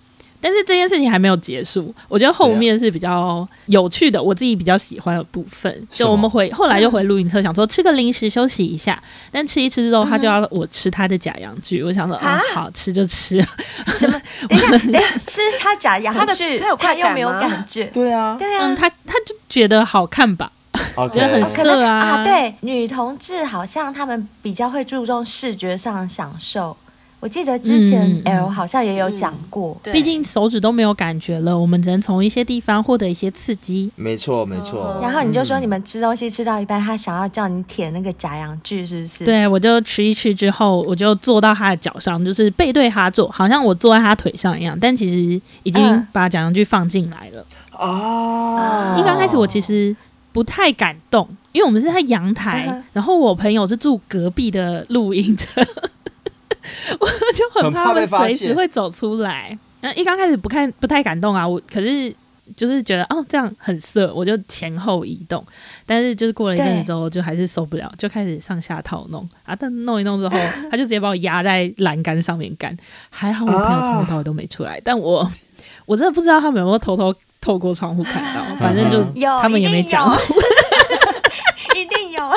[0.43, 5.87] 但是这件事情还没有结束，我觉得后面是比较有趣的，我自己比较喜欢的部分。
[5.89, 9.01] 就我们回后来就回露营车，想说吃个零食休息一下，
[9.31, 11.81] 但吃一吃之后，他就要我吃他的假洋具。
[11.83, 13.41] 我想说啊，好吃就吃。
[13.87, 14.21] 什么？
[14.49, 17.85] 等一下，等一下，吃他假阳具，他有他又没有感觉。
[17.85, 20.51] 对啊，对啊，嗯，他他就觉得好看吧，
[21.15, 21.93] 觉得很色啊。
[21.99, 26.77] 啊，对，女同志好像他们比较会注重视觉上的享受。
[27.23, 33.89] 我记得之前 L 好像也有讲过，毕竟手指都没有感觉了，我们只能从一些地方获得一些刺激。
[33.95, 34.99] 没错，没错。
[35.01, 39.25] 然后你就说你们吃东西吃到一半，他想要叫你舔那个假阳具，是不是？
[39.25, 47.47] 对，我就吃一吃之后，我就坐到他的脚上，就是背对他坐，好像我坐在他腿上一样，但其实已经把假阳具放进来了。
[47.79, 48.97] 哦。
[48.99, 49.95] 一刚开始我其实
[50.33, 55.65] 不太敢动，因为我们是在阳台，然后我朋友是住隔壁的露营车。
[56.99, 59.57] 我就很怕他们随时会走出来。
[59.81, 62.15] 然后一刚开始不看不太敢动啊，我可是
[62.57, 65.45] 就是觉得哦这样很色，我就前后移动。
[65.85, 69.57] 但是就是过了一阵子之后，就还是受不了，就开始上下套弄啊。
[69.59, 70.39] 但弄一弄之后，
[70.71, 72.77] 他就直接把我压在栏杆上面干。
[73.11, 75.29] 还好我朋友从头到尾都没出来，啊、但我
[75.87, 78.43] 我真的不知道他们有没有偷偷透过窗户看到。
[78.61, 80.09] 反正就有他们也没讲。
[81.75, 82.31] 一定有，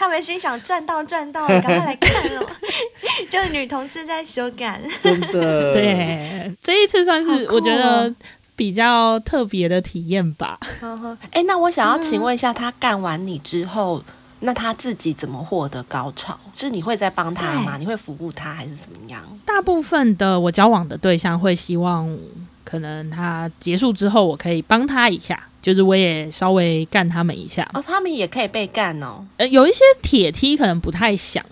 [0.00, 2.46] 他们心想赚到赚到，赶快来看哦！
[3.28, 5.74] 就是女同志在修改，真的。
[5.74, 8.10] 对，这一次算是我觉得
[8.56, 10.58] 比较特别的体验吧。
[10.80, 14.02] 哎、欸，那我想要请问一下，他干完你之后，
[14.38, 16.40] 那他自己怎么获得高潮？
[16.54, 17.76] 就是你会在帮他吗？
[17.76, 19.22] 你会服务他，还是怎么样？
[19.44, 22.08] 大部分的我交往的对象会希望，
[22.64, 25.38] 可能他结束之后，我可以帮他一下。
[25.62, 29.24] 就是我也稍微干他们一下哦，他们也可以被干哦。
[29.36, 31.44] 呃，有一些铁梯可能不太想，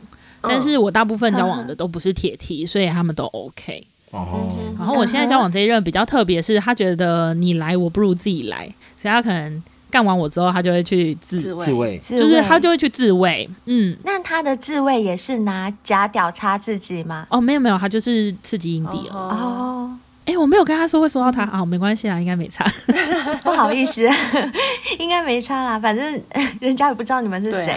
[0.43, 3.87] 嗯、但是我大部分交往的都不是铁梯， 所以他们都 OK。
[4.11, 8.65] 哦，然后我现在交往这一任比较特别，是他觉得你来我不如自己来，
[8.97, 13.47] 所以他可能干完我之后，他就会去自自慰，就是他就会去自慰。
[13.67, 17.27] 嗯，那他的自慰也是拿假屌插自己吗？
[17.31, 19.95] 哦，没有没有，他就是刺激阴蒂哦。
[20.29, 22.63] 哎、欸，我没有跟他说会说到他啊，没关系啦，应该没差。
[23.43, 24.07] 不好意思，
[25.01, 26.23] 应该没差啦，反正
[26.61, 27.75] 人家也不知道你们是谁。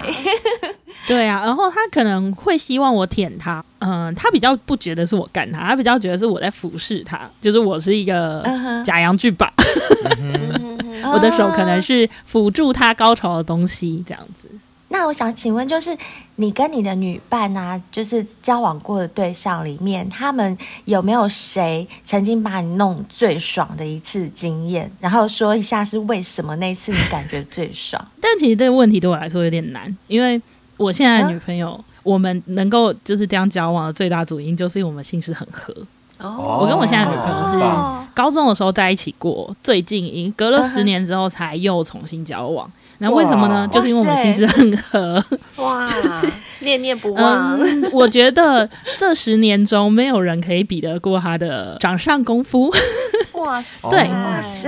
[1.07, 8.43] 对啊，然后他可能会希望我舔他，嗯，他比较不觉得是我干他，他比较觉得是我在服侍他，就是我是一个
[8.85, 9.49] 假阳具吧。
[11.05, 14.49] 我的手可能是辅助他高潮的东西，这样子。
[14.91, 15.97] 那我想请问，就是
[16.35, 24.91] 你跟你的女伴啊，就是交往过的对象里面，他们有没有谁曾经把你弄最爽的一次经验？
[24.99, 28.05] 然后说一下是为什么那次你感觉最爽？
[28.19, 30.39] 但其实这个问题对我来说有点难，因为
[30.75, 35.73] 我现在的女朋友，啊、我们能够就是这样交往的最大主因，就是因为我们性事很合。
[36.21, 42.69] 哦，我跟我现在女朋友是高中的时候在一起过，最近隔了十年之后才又重新交往。
[42.97, 43.67] 那为什么呢？
[43.71, 45.23] 就是因为我们心事很合，
[45.57, 47.57] 哇， 就是念念不忘。
[47.59, 52.71] 嗯，我觉得这十年中没有人可以比得过他的掌上功夫。
[53.33, 54.09] 哇塞， 对，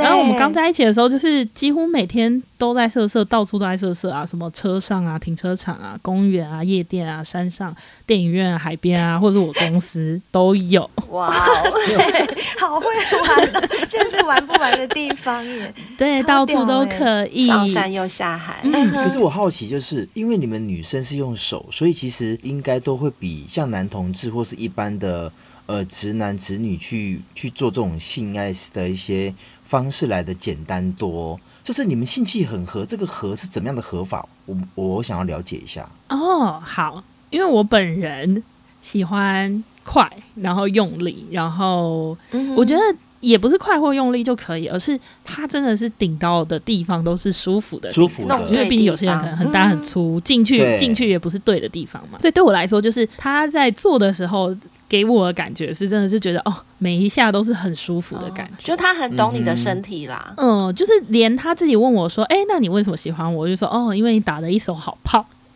[0.01, 7.75] 然后我们刚在一起的时候，就是几乎每天都在色色，到处都在色色啊，什么车上啊、停车场啊、公园啊、夜店啊、山上、
[8.07, 10.89] 电影院、啊、海边啊，或者我公司都有。
[11.09, 15.73] 哇塞，好会玩，真是玩不完的地方耶！
[15.97, 18.61] 对，到处都可以，上山又下海。
[18.63, 25.29] 嗯，可是我好奇，就是因为你们女生是用手，所以其实应该都会比像男同志或是一般的。
[25.65, 34.27] 呃，直男直女去去做这种性爱的一些方式来的简单多，就是你们性气很合，这个合是怎么样的合法？
[34.45, 35.89] 我我想要了解一下。
[36.09, 38.43] 哦，好，因为我本人
[38.81, 42.17] 喜欢快，然后用力，然后
[42.55, 42.81] 我觉得。
[43.23, 48.39] 也不是快或用力就可以，而是它真的是顶到的地方都是舒服的，舒服的。
[48.49, 52.19] 因为毕竟有些人可能很大很粗，进、嗯、去进去也不是对的地方嘛。
[52.19, 54.55] 所以对我来说，就是他在做的时候
[54.89, 58.73] 给我的感觉是真的是觉得哦，每一下都是很舒服的感觉。
[58.73, 65.25] 哦、就他很懂你的身体啦，嗯，就是连他自己问我说：“哎、欸，那你为什么喜欢我？”我就说：“哦，因为你打的一手好炮，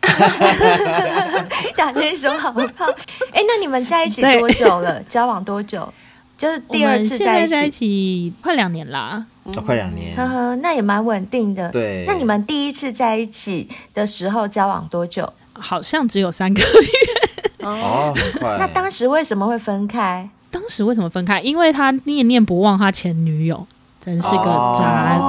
[1.76, 2.86] 打的一手好炮。”
[3.32, 5.02] 哎，那你们在一起多久了？
[5.04, 5.92] 交往多久？
[6.38, 11.68] 就是第二次在一起，在一起快两年啦，嗯哦、快两年，呵呵，那也蛮稳定的。
[11.70, 15.30] 对，那你们第一次在一起的时候交往多久？
[15.52, 17.66] 好像只有三个月。
[17.66, 18.56] 哦， 很快。
[18.60, 20.30] 那当时为什么会分开？
[20.50, 21.40] 当时为什么分开？
[21.40, 23.66] 因为他念念不忘他前女友，
[24.00, 24.44] 真是个
[24.78, 25.28] 渣。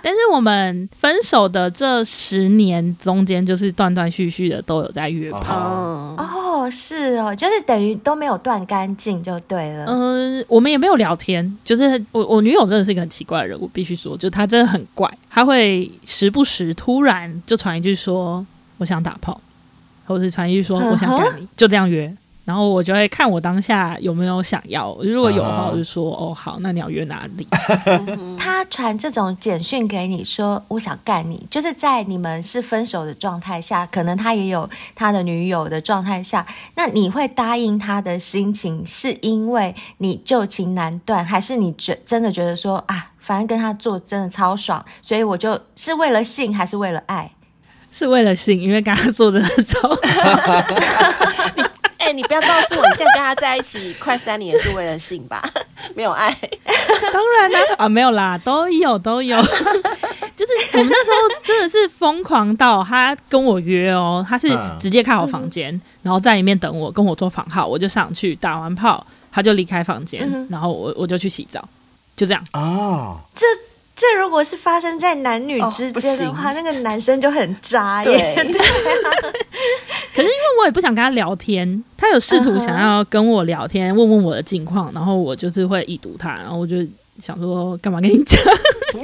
[0.00, 5.54] 但是我们分手的这十年中间，就是断断续续的都有在约炮。
[5.54, 6.14] 哦，
[6.70, 9.84] 是哦，就是等于都没有断干净就对了。
[9.86, 11.56] 嗯，我们也没有聊天。
[11.64, 18.44] 就是我我女友真的是一个很奇怪的人，我必须说，就她真的很怪，她会时不时突然就传一句说
[18.78, 19.40] 我想打炮，
[20.06, 22.14] 或者是传一句说我想干你，就这样约。
[22.48, 26.30] 然后我就会看我当下有没有想要，如果有的话，我就说、uh.
[26.30, 27.46] 哦好，那你要约哪里？
[28.40, 47.30] 他传这种简讯给你说我想干你，就是在你们是分手的状态下，可能他也有他的女友的状态下，那你会答应他的心情是因为你旧情难断，还是你觉真的觉得说啊，反正跟他做真的超爽，所以我就是为了性还是为了爱？
[47.92, 50.64] 是为了性，因为跟他做的超爽。
[52.12, 55.42] 你不要告诉我，你现在跟他在一起快三年是为了性吧？
[55.94, 56.30] 没有爱？
[57.12, 59.36] 当然啦，啊，没有啦，都有都有。
[60.36, 71.68] 就是我们那时候真的是疯狂到他跟我约哦，他是直接开好房间，嗯、然后在里面等我，跟我做房号，我就上去打完炮，他就离开房间，嗯、然后我我就去洗澡，
[72.16, 73.18] 就这样哦。
[73.34, 73.44] 这
[73.98, 78.34] 这如果是发生在男女之间的话，哦、那个男生就很渣耶。
[78.36, 78.60] 对对
[80.14, 86.76] 可是因为我也不想跟他聊天，他有试图想要跟我聊天，问问我的近况，然后我就是会已读他，然后我就
[87.18, 88.40] 想说干嘛跟你讲？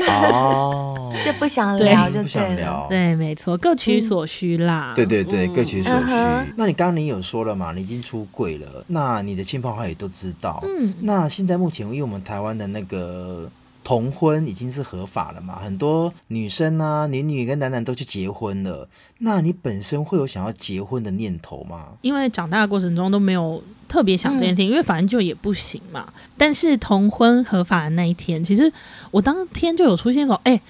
[0.08, 4.92] 哦， 就不想聊，就不想聊，对，没错，各取所需啦。
[4.94, 6.12] 对对对，各取所需。
[6.56, 7.72] 那你刚刚你有说了嘛？
[7.72, 10.62] 你已经出柜了，那你的亲朋好友都知道。
[10.62, 13.50] 嗯，那现在目前，因为我们台湾的那个。
[13.84, 15.60] 同婚已经是合法了嘛？
[15.62, 18.88] 很多女生啊，女女跟男男都去结婚了。
[19.18, 21.90] 那你本身会有想要结婚的念头吗？
[22.00, 26.12] 因为长大的过程中都没有特别想这件事情，嗯、因为反正就也不行嘛。
[26.36, 28.72] 但是同婚合法的那一天，其实
[29.10, 30.62] 我当天就有出现说，哎、欸。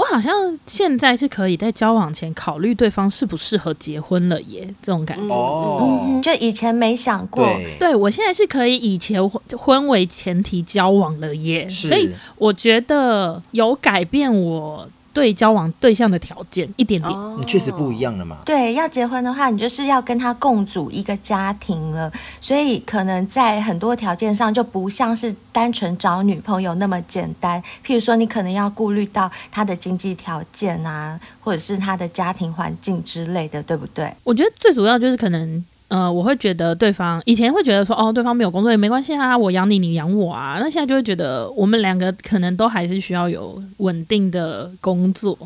[0.00, 5.34] 我好像现在是可以在交往前考虑对方适不适合结婚了耶，这种感觉。
[5.34, 7.44] 哦、嗯，就以前没想过。
[7.44, 9.20] 对，对我现在是可以以结
[9.58, 14.88] 婚为前提交往了耶，所以我觉得有改变我。
[15.12, 18.38] 对交往对象的条件一点点，你确实不一样了嘛？
[18.44, 27.62] 对，要结婚的话，你就是要跟他共组一个家庭了，所以可能在很多条件上就不像是单纯找女朋友那么简单。
[27.84, 34.12] 譬如说，你可能要顾虑到他的经济条件啊，或者是他的家庭环境之类的，对不对？
[34.24, 35.64] 我觉得最主要就是可能。
[35.90, 40.56] 呃，我会觉得对方以前会觉得说，哦，对方没有工作也没关系啊，我养你，你养我啊。
[40.60, 45.36] 那现在就会觉得，我们两个可能都还是需要有稳定的工作，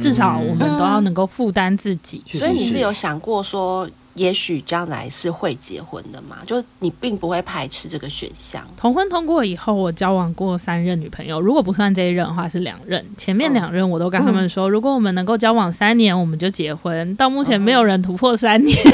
[0.00, 2.22] 至少我们都要能够负担自己。
[2.32, 3.88] 嗯、所以你是有想过说，
[4.18, 6.38] 也许将来是会结婚的嘛？
[6.46, 8.66] 就你并不会排斥这个选项。
[8.76, 13.04] 同婚通过以后，我交往过三任女朋友，如果不算这一任的话是两任。
[13.16, 17.14] 前面两任我都跟他们说，嗯、如果我们能够交往三年，我们就结婚。
[17.16, 18.76] 到目前没有人突破三年。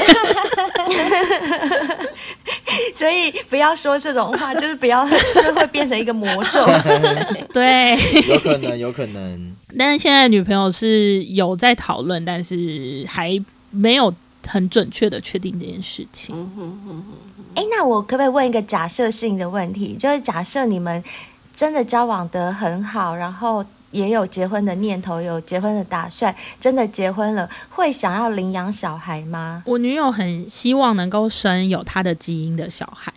[2.93, 6.65] 所以不要说这种话，就是不要，就会变成一个魔咒。
[7.53, 7.97] 对，
[8.27, 9.55] 有可能，有可能。
[9.77, 14.13] 但是现在女朋友是有在讨论，但是还没有
[14.47, 16.35] 很准确的确定这件事情。
[17.55, 19.95] 哎、欸，那我可不可以问一个假设性的问题？
[19.99, 21.03] 就是假设你们
[21.53, 23.65] 真的交往的很好，然后。
[23.91, 29.63] 也有结婚的念头，有结婚的打算，真的结婚了，会想要领养小孩吗？
[29.65, 33.13] 我女友很希望能够生有她的基因的小孩，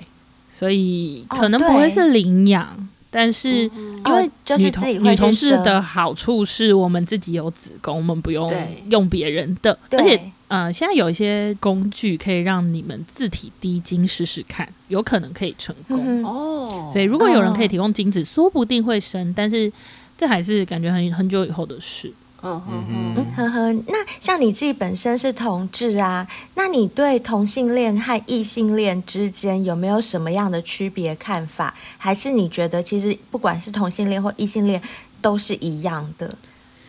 [0.48, 8.48] 所以可能不会是领养，哦、但是因为就是自己女同事的好处是我们自己有子宫，我们不用
[8.88, 16.68] 用别人的，而且呃，现在有一些工具可以让你们自体滴精试试看，有可能可以成功哦。
[16.72, 19.72] 嗯、所以如果有人可以提供精子，哦、说不定会生，但是。
[20.20, 22.12] 这还是感觉很很久以后的事。
[22.42, 23.72] 嗯嗯嗯，呵呵。
[23.86, 26.26] 那像你自己本身是同志啊，
[26.56, 31.72] 那你对同性恋和异性恋之间有没有什么样的区别看法？
[31.98, 34.82] 还是你觉得其实不管是同性恋或异性恋
[35.22, 36.34] 都是一样的，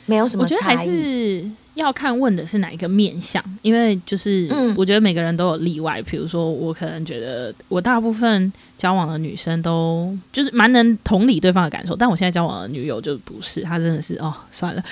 [0.07, 0.57] 没有什么差异？
[0.57, 1.51] 我觉得还是。
[1.79, 6.01] 要看问的是哪一个面相，因为就是我觉得每个人都有例外。
[6.03, 14.83] 比如说，我可能觉得我大部分交往的女生都就是蛮能同理对方的感受，但我现在交往的女友就不是，她真的是哦，算了，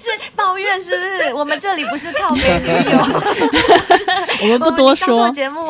[0.00, 1.34] 是 抱怨是不是？
[1.34, 2.98] 我们这里不是靠边女友，
[4.42, 5.60] 我们不多说节目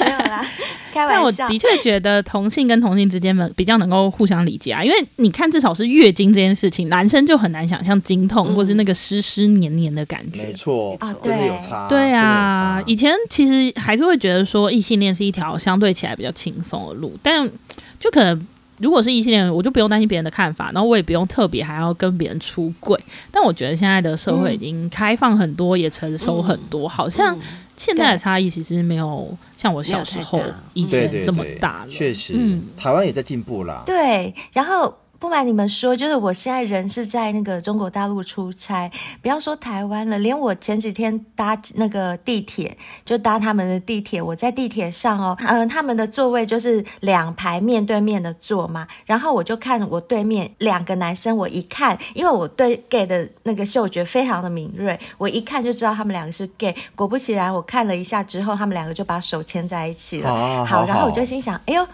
[0.00, 0.46] 没有啦。
[0.92, 10.44] 但我的确觉得同性跟同性之间比较能够互相理解啊，因为你看，至少是月经这件事情，男生就很难想象经痛或是那个湿湿黏黏的感觉。
[10.44, 11.88] 没错，真的有差。
[11.88, 17.50] 对啊，以前其实还是会觉得说异性恋是一条相对起来比较轻松的路，但
[17.98, 18.46] 就可能。
[18.78, 23.02] 如果是异性恋，我就不用担心别人的看法，然后我也不用特别还要跟别人出柜。
[23.32, 27.34] 但我觉得现在的社会已经开放很多，嗯、也成熟很多，好像
[27.74, 30.42] 现在的差异其实没有像我小时候
[30.74, 31.90] 以前这么大了。
[31.90, 33.82] 确实，嗯，台湾也在进步啦。
[33.86, 34.94] 对，然后。
[35.18, 38.90] 不瞒你们说，就是我现在人是在那个中国大陆出差，
[39.22, 61.86] 不要说台湾了，连我前几天搭那个地铁，就搭他们的地铁，我在地铁上哦，嗯，他们的座位就是两排面对面的坐嘛，然后我就看我对面两个男生，我一看，因为我对 gay 的那个嗅觉非常的敏锐，我一看就知道他们两个是 gay，果不其然，我看了一下之后，他们两个就把手牵在一起了，好，好，然后我就心想，哎呦。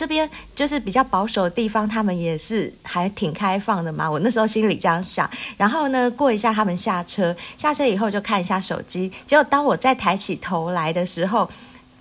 [0.00, 4.10] 这边就是比较保守的地方，他们也是还挺开放的嘛。
[4.10, 9.12] 我那时候心里这样想，然后呢，过一下他们下车，下车以后就看一下手机。
[9.26, 11.50] 结果当我再抬起头来的时候，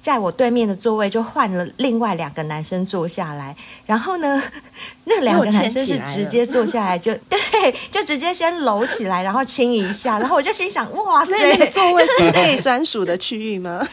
[0.10, 3.56] 在我对面的座位就换了另外两个男生坐下来，
[3.86, 4.42] 然后呢，
[5.06, 7.40] 那两个男生是直接坐下来就 对，
[7.92, 13.88] 就直接先搂起来，然后亲一下，然后我就心想，哇塞，那个座位是内专属的区域吗？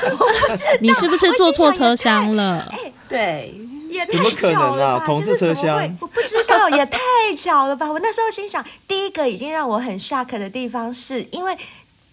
[0.80, 2.66] 你是不是坐错车厢了？
[2.72, 3.54] 哎，对。
[3.92, 5.04] 也太巧了吧！
[5.04, 6.98] 同事车厢，我不知道，也太
[7.36, 7.92] 巧了吧！
[7.92, 11.54] 我那时候心想，第一个已经让我很 shock 的地方，是因为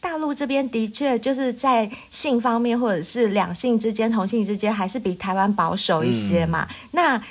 [0.02, 6.68] 大陆这边的确就是在性方面，或者是两性之间、同性之间，还是比台湾保守一些嘛。
[6.70, 7.22] 嗯、那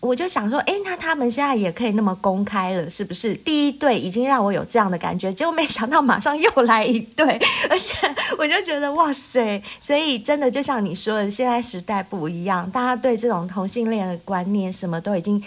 [0.00, 3.34] 我就想说，哎，那他们现在也可以那么公开了，是不是？
[3.34, 7.26] 第一对已经让我有这样的感觉，结果没想到马上又来一对，
[7.68, 7.94] 而且
[8.38, 9.62] 我就觉得哇塞！
[9.80, 15.42] 所以真的就像你说的，现在时代不一样，大家对这种同性恋的观念什么都已经。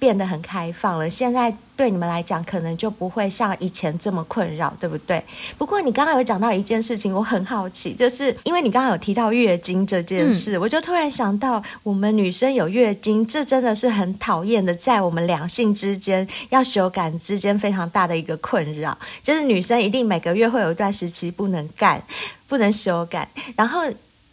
[0.00, 5.22] 变得很开放了，现在对你们来讲可能就不会像以前这么困扰，对不对？
[5.58, 22.02] 不过你刚刚有讲到一件事情，我很好奇，就是因为你刚刚有提到月经这件事，嗯、我就突然想到，我们女生有月经，这真的是很讨厌的，在我们两性之间要修改之间非常大的一个困扰，就是女生一定每个月会有一段时期不能干，
[22.48, 23.82] 不能修改，然后。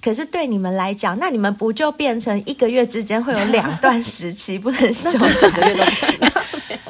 [0.08, 6.20] 可是对你们来讲，那你们不就变成一个月之间会有两段时期 不能休 整个月都不行？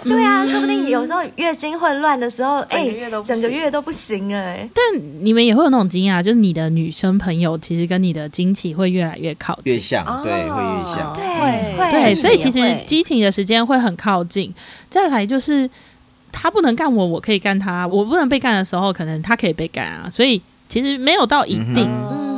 [0.03, 2.87] 对啊，说不定有时候月经混乱的时候，哎，
[3.25, 4.69] 整个月都不行哎。
[4.71, 14.53] 但你们也会有那种经验，就是你的女生朋友其实跟你的经期会越来越靠近，越像，对，会越像，对，对，所以其实激情的时间会很靠近。
[14.87, 15.67] 再来就是
[16.31, 20.07] 他不能干我，我可以干他；我不能被干的时候，可能他可以被干啊。
[20.07, 20.39] 所以
[20.69, 21.89] 其实没有到一定。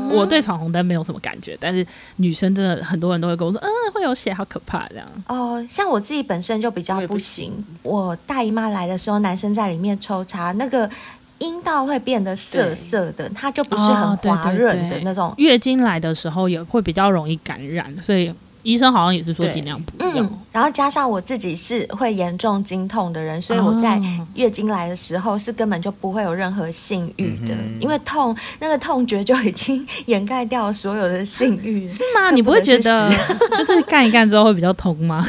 [0.09, 1.85] 我对闯红灯没有什么感觉，但是
[2.17, 5.07] 女生真的很多人都会跟我说，嗯，会有血，好可怕这样。
[5.27, 7.53] 哦，像我自己本身就比较不行。
[7.83, 10.89] 我，我大姨妈来的时候，男生在里面抽插，那个
[11.37, 15.33] 阴道会变得涩涩的，它就不是很滑润的那种。
[15.37, 18.33] 月经来的时候也会比较容易感染，所以。
[18.63, 23.99] 医生好像也是说尽量不要，嗯，然后加上我自己是会严重经痛的人，所以我在
[24.35, 31.87] 月经来的时候是根本就不会有任何性欲的，嗯、因为痛那个痛觉就已经掩盖掉所有的性欲。
[31.89, 32.31] 是吗？
[32.31, 33.09] 你不会觉得
[33.57, 35.25] 就是干一干之后会比较痛吗？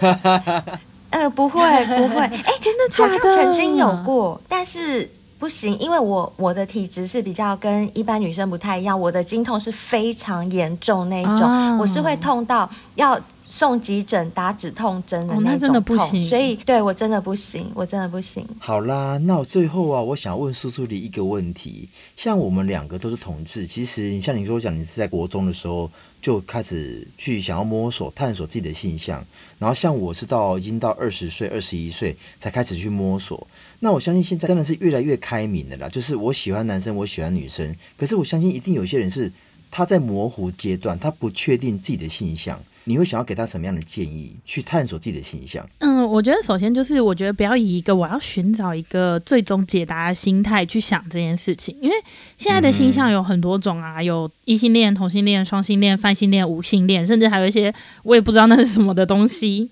[1.10, 2.20] 呃，不会，不会。
[2.26, 3.02] 哎、欸，真的的？
[3.02, 5.08] 好像曾经有过，但是。
[5.40, 13.18] 不行，因为我我的体质是比较跟一般女生不太一样，我的经痛是非常严重那种，哦、我是会痛到要
[13.50, 16.22] 送急诊打止痛针的那种痛，哦、那真的不行。
[16.22, 18.46] 所以对我真的不行，我真的不行。
[18.60, 25.90] 好啦，那我最后啊，我想问苏苏里一个问题，像我们两个都是同志，其实你像你说讲，你是在国中的时候
[26.22, 29.26] 就开始去想要摸索探索自己的性向，
[29.58, 33.46] 然后像我是到已经到二十岁、二十一岁才开始去摸索。
[33.80, 37.74] 那我相信现在真的是越来越开明的啦，就是我喜欢男生，我喜欢女生。
[37.96, 39.32] 可是我相信一定有些人是
[39.70, 42.58] 他在模糊阶段，他不确定自己的性向。
[42.84, 45.64] 你会想要给他什么样的建议去探索自己的性向？
[45.78, 51.94] 嗯，我觉得首先就是我觉得不要以一个我要寻找一个最终解答的心态去想这件事情，因为
[52.38, 59.70] 现在的性向有很多种啊，有异性恋、同性恋、双性恋、泛性恋、无性恋，甚至还有一些我也不知道那是什么的东西。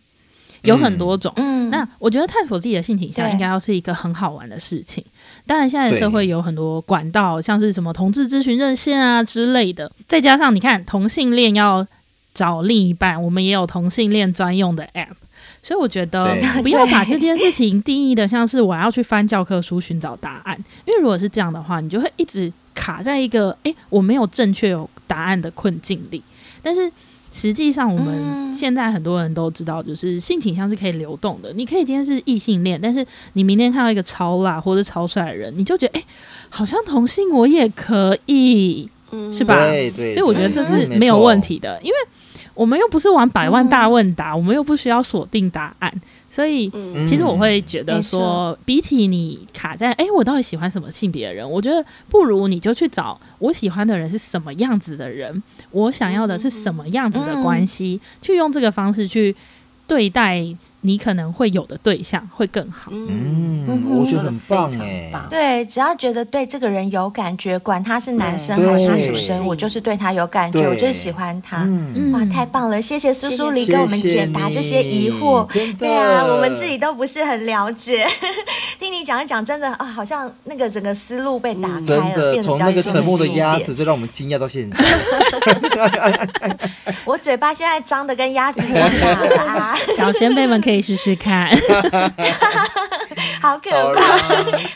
[0.63, 5.05] 有很多种，嗯，那我觉得探索自己的性倾向应该要是一个很好玩的事情。
[5.47, 9.91] 当然，现在社会有很多管道，像是什么同志咨询热线啊之类的。
[10.07, 11.87] 再加上你看，同性恋要
[12.35, 15.15] 找另一半，我们也有同性恋专用的 App。
[15.63, 20.57] 所以我觉得 不要把这件事情定义的像是我要去翻教科书寻找答案，
[20.87, 26.23] 因为如果是这样的话，你就会一直卡在一个诶，我没有正确有答案的困境里。
[26.63, 26.91] 但是。
[27.31, 31.53] 实际上，我们现在很多人都知道，就是性倾向是可以流动的。
[31.53, 36.07] 你可以今天是异性恋，但是你明天看到一个超辣或者超帅的人，你就觉得，哎、欸，
[36.49, 39.67] 好像同性我也可以，嗯是吧？
[39.67, 40.13] 对对。
[40.13, 41.95] 所以我觉得这是没有问题的，因为
[42.55, 45.93] 我们又不是玩百万大问答，我们又不需要锁定答案。
[46.31, 46.71] 所以，
[47.07, 59.35] 其实我会觉得说，比起你卡在哎、欸，我到底喜欢什么性别的人，我觉得不如你就去找我喜欢的人是什么样子的人，我想要的是什么样子的关系，去用这个方式去
[59.87, 60.57] 对待。
[60.81, 65.11] 你可能会有的对象会更好，嗯，我觉得很棒哎。
[65.29, 71.65] 对，只要觉得对这个人有感觉，管他是男生还是女生，我就是对他有感觉，我就是喜欢他。
[71.65, 72.81] 嗯，哇，太棒了！
[72.81, 75.47] 谢谢苏苏黎给我们解答这些疑惑。
[75.77, 78.07] 对啊，我们自己都不是很了解，
[78.79, 82.53] 听你讲一讲，真的啊，好像那个整个思路被打开了，变得比较清晰一点。
[82.57, 84.79] 从那个沉默的鸭子，就让我们惊讶到现在。
[87.05, 89.77] 我嘴巴现在张的跟鸭子一样大了啊！
[89.97, 91.49] 小仙贝们可以试试看。
[93.41, 94.03] 好可怕。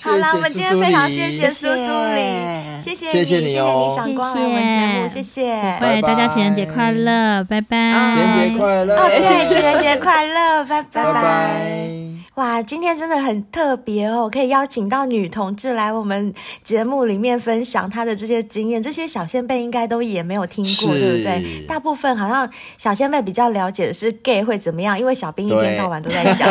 [0.02, 3.54] 好了， 我们今天非常谢谢苏苏里，谢谢你，谢谢你
[3.94, 5.52] 赏光来我们节目，谢谢。
[5.80, 7.92] 对，大家情人节快乐，拜拜。
[7.92, 12.21] 情人节快乐，哦，对，情人节快乐，拜拜。
[12.36, 16.32] 哇，今天真的很特别哦，可以邀请到女同志来我们
[16.64, 21.66] 节目里面分享她的这些经验，这些小仙贝应该都也没有听过，对不对？
[21.68, 26.50] 大部分好像小仙贝比较了解的是 gay 会怎么样，因为小兵一天到晚都在讲，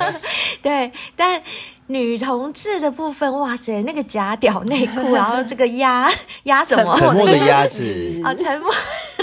[0.60, 1.42] 对，但
[1.86, 6.12] 女同志的部分，哇塞，那个假屌内裤，然后这个鸭
[6.42, 6.94] 鸭怎么？
[6.98, 8.70] 沉默的鸭子啊，沉默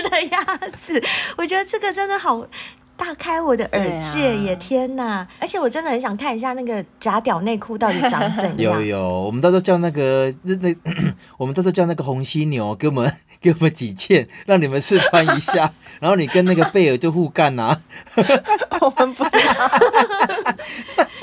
[0.09, 0.43] 的鸭
[0.83, 0.99] 子，
[1.37, 2.43] 我觉得这个真的好。
[3.01, 5.27] 大开我的耳界也天哪！
[5.39, 8.77] 而且我真的很想看一下那个假屌内裤到底长怎样。
[8.79, 10.75] 有有，我们到时候叫那个那那，
[11.39, 17.81] 我们到时候叫那个红犀牛给我们 给我们几件，让你们试穿一下，然后你跟那个贝尔就互干呐、啊。
[18.81, 19.29] 我们不要，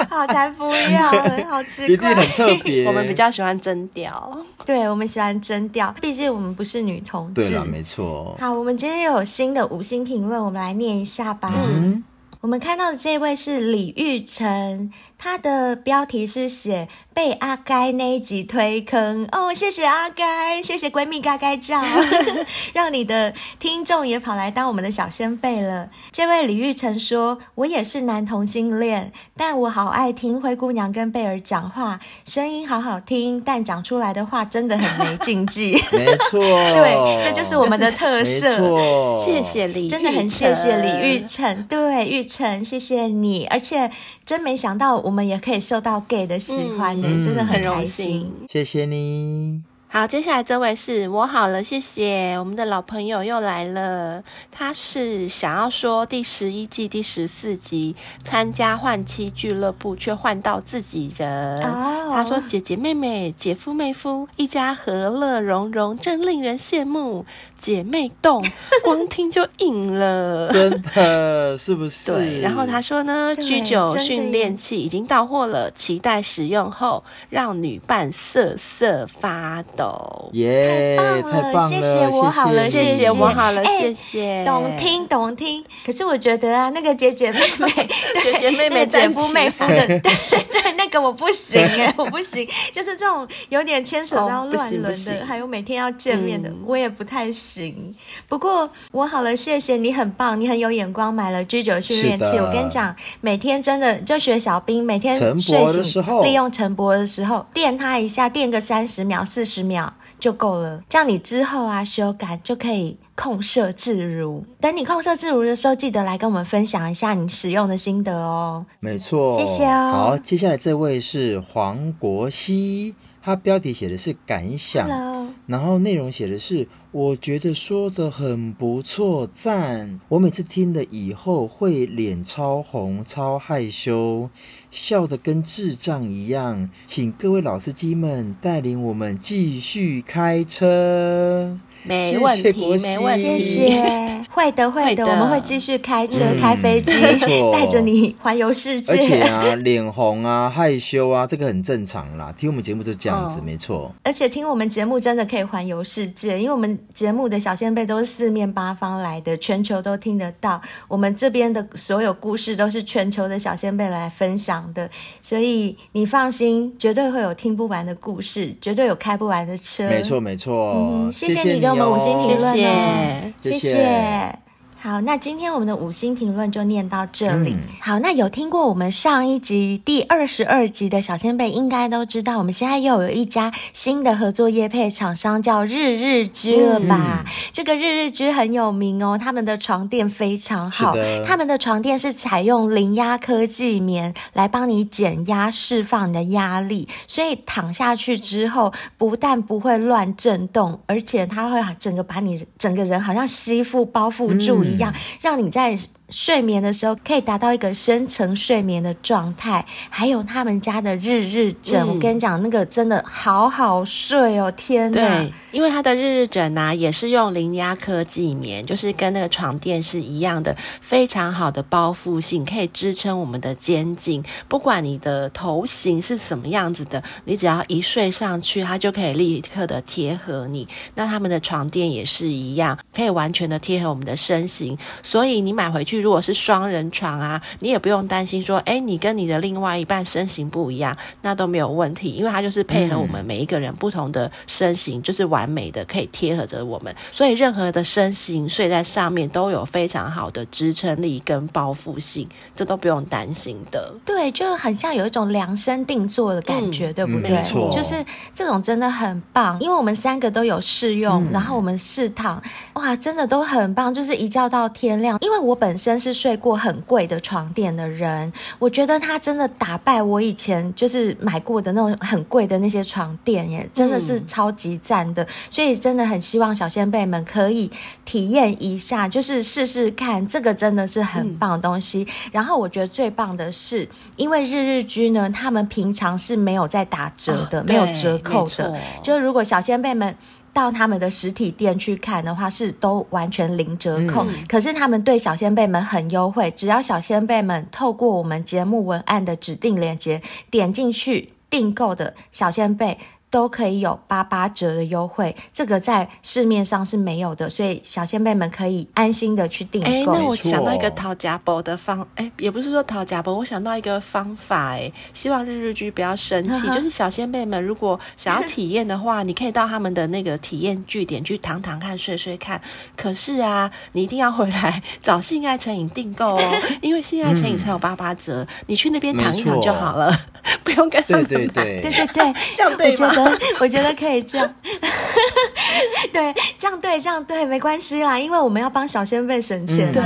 [0.08, 1.10] 好才不要，
[1.50, 2.86] 好奇怪，一定很特别。
[2.86, 7.40] 我们比较喜欢真屌，对，我们喜欢真屌，毕竟我们不是女同志。
[7.42, 8.36] 对了，没错。
[8.38, 11.52] 好，我们今天又有新的五星评论，我们来念一下吧。
[11.52, 12.04] 嗯，
[12.40, 16.88] 我们看到的这位是李玉成，他的标题是写。
[17.18, 21.82] 被阿该那一集推坑哦，谢谢阿该，谢谢闺蜜嘎嘎叫，
[22.72, 25.90] 让你的听众也跑来当我们的小先辈了。
[26.12, 36.38] 这位李玉成说：“我也是男同性恋，但我好爱听灰姑娘跟贝尔讲话，声音好好听，但讲出来的话真的很没禁忌。”没错，
[36.78, 39.16] 对，这就是我们的特色。
[39.16, 43.90] 谢谢李，真的很谢谢李玉成，对，玉成，谢谢你，而且
[44.24, 47.08] 真没想到我们也可以受到 gay 的喜欢呢。
[47.10, 49.62] 嗯真的很开心，谢谢你。
[49.90, 54.22] 好，接下来这位是我好了，谢谢我们的老朋友又来了。
[54.52, 61.62] 他是想要说第十一季第十四集参加换妻俱乐部，却换到自己人。
[61.62, 62.14] Oh.
[62.14, 67.24] 他说姐姐妹妹、姐夫妹夫一家和乐融融，真令人羡慕。
[67.58, 68.40] 姐妹洞，
[68.84, 72.12] 光听就硬了，真的是不是？
[72.12, 72.40] 对。
[72.40, 80.28] 然后他说呢，居酒训练器已经到货了，期待使用后让女伴瑟瑟发抖。
[80.34, 81.68] 耶、yeah，太棒了！
[81.70, 84.44] 谢谢我好了，谢谢我好了，谢谢。
[84.44, 85.64] 懂听懂听。
[85.86, 87.88] 可是我觉得啊，那个姐姐妹妹、
[88.22, 92.46] 姐姐妹妹、 姐夫妹夫的， 对对对，那个我不行哎，我不行。
[92.72, 97.38] 就是这种有点牵扯到乱伦的、哦，还有每天要见面的，嗯、我也不太行。
[97.58, 97.94] 行，
[98.28, 102.36] 不过我好了，谢谢你，很棒，你很有眼光，买了 G 九训练器。
[102.38, 110.82] 我跟你讲，每天真的就学小兵，每天睡醒利用晨勃的时候电他一下，电个三十秒、四十秒就够了。
[110.88, 114.44] 这样你之后啊，修改就可以控色自如。
[114.58, 118.64] 等你控色自如的时候，记得来跟我们分享一下你使用的心得哦。
[118.80, 119.92] 没错，谢谢哦。
[119.92, 122.94] 好，接下来这位是黄国熙。
[123.20, 125.17] 他标题写的是感想，Hello.
[125.48, 129.98] 然后内容写的是我觉得说的很不错，赞！
[130.10, 134.28] 我每次听了以后会脸超红、超害羞，
[134.70, 136.68] 笑得跟智障一样。
[136.84, 141.58] 请各位老司机们带领我们继续开车。
[141.84, 144.18] 没问题，没问题，谢谢。
[144.30, 146.92] 会的，会的，我们会继续开车、嗯、开飞机，
[147.52, 148.92] 带着你环游世界。
[148.92, 152.32] 而且啊，脸红啊、害羞啊，这个很正常啦。
[152.36, 153.92] 听我们节目就这样子，哦、没错。
[154.04, 160.60] 而且听我们节目真的可以环游世界，因为我们节目的小仙贝都是四面八方来的，全球都听得到。
[160.86, 164.88] 我们这边的所有故事都是全球的小仙贝来分享的，
[165.20, 169.88] 所以你放心，绝对会有听不完的故事，绝对有开不完的车。
[169.88, 170.74] 没错，没错。
[170.76, 171.67] 嗯，谢谢你。
[171.74, 173.58] 给我们五星评论哦，谢谢。
[173.58, 174.47] 谢谢
[174.80, 177.52] 好，那今天我们的五星评论就念到这里。
[177.52, 187.24] 嗯、好，那有听过我们上一集第二十二集的小仙贝，应该都知道，我们现在又有一家新的合作业配厂商，叫日日居了吧？
[187.26, 190.94] 嗯、这个日日居很有名哦，他们的床垫非常好，
[191.26, 204.67] 他们的床垫是采用零压科技棉来帮你减压、释放你的压力，所以躺下去之后，不但不会乱震动，而且它会整个把你整个人好像吸附包覆住。
[204.74, 205.78] 一样，让你在。
[206.10, 214.50] 睡眠的时候可以达到一个深层睡眠的状态，还有他们家的日日枕，我跟你讲，那个真的好好睡哦！
[214.52, 224.24] 天哪，对，因为它的日日枕呢、也是用零压科技棉，就是跟那个床垫是一样的，非常好的包覆性，可以支撑我们的肩颈。
[224.48, 230.66] 不管你的头型是什么样子的，你只要一睡上去，它就可以立刻的贴合你。
[230.94, 235.97] 那他们的床垫也是一样，可以完全的贴合我们的身形，所以你买回去。
[235.98, 253.94] 去如果是双人床啊，你也不用担心说，哎，你跟你的另外一半身形不一样，那都没有问题，因为它就是配合我们每一个人不同的身形，嗯、就是完美的可以贴合着我们，所以任何的身形睡在上面都有非常好的支撑力跟包覆性，这都不用担心的。
[254.04, 257.30] 对，就很像有一种量身定做的感觉，嗯、对不对？
[257.30, 257.94] 没错，就是
[258.34, 262.42] 这种真的很棒，因为我们三个都有试用，嗯、然后我们试躺，
[262.74, 265.18] 哇，真的都很棒，就是一觉到天亮。
[265.20, 275.22] 因为我本身是睡过很贵的床垫的人，我觉得他真的打败我以前就是买过的那种很贵的那些床垫耶，真的是超级赞的。
[275.22, 277.70] 嗯、所以真的很希望小仙贝们可以
[278.04, 282.02] 体验一下，就是试试看，这个真的是很棒的东西。
[282.02, 288.76] 嗯、然后我觉得最棒的是，因为日日居呢，他们平常是没有在打折的，哦、没有折扣的。
[289.02, 290.16] 就如果小仙贝们。
[290.52, 294.24] 到他们的实体店去看的话，是都完全零折扣。
[294.28, 300.20] 嗯、可是他们对小仙贝们很优惠，只要小仙贝们透过我们节目文案的指定链接
[300.50, 302.98] 点进去订购的小仙贝。
[303.30, 309.88] 都可以有八八折的优惠，这个在市面上是没有的，所以小仙贝们可以安心的去订购。
[309.88, 322.60] 哎，那我想到一个讨价包的方，哎，也不是说讨价包，我想到一个方法，哎，希望日日居不要生气， 就是小仙贝们如果想要体验的话，你可以到他们的那个体验据点去躺躺看、睡睡看。
[322.96, 326.40] 可是啊，你一定要回来找性爱成瘾订购哦，
[326.80, 330.18] 因为性爱成瘾才有八八折，嗯、你去那边躺一躺就好了，错
[330.64, 331.24] 不用跟他们。
[331.26, 333.12] 对对对，对对对， 这样对吗？
[333.60, 334.54] 我觉得可以这样，
[336.12, 339.92] 对，这样对，这样对，没关系啦，因为我们要帮小仙贝省钱。
[339.92, 340.02] 对。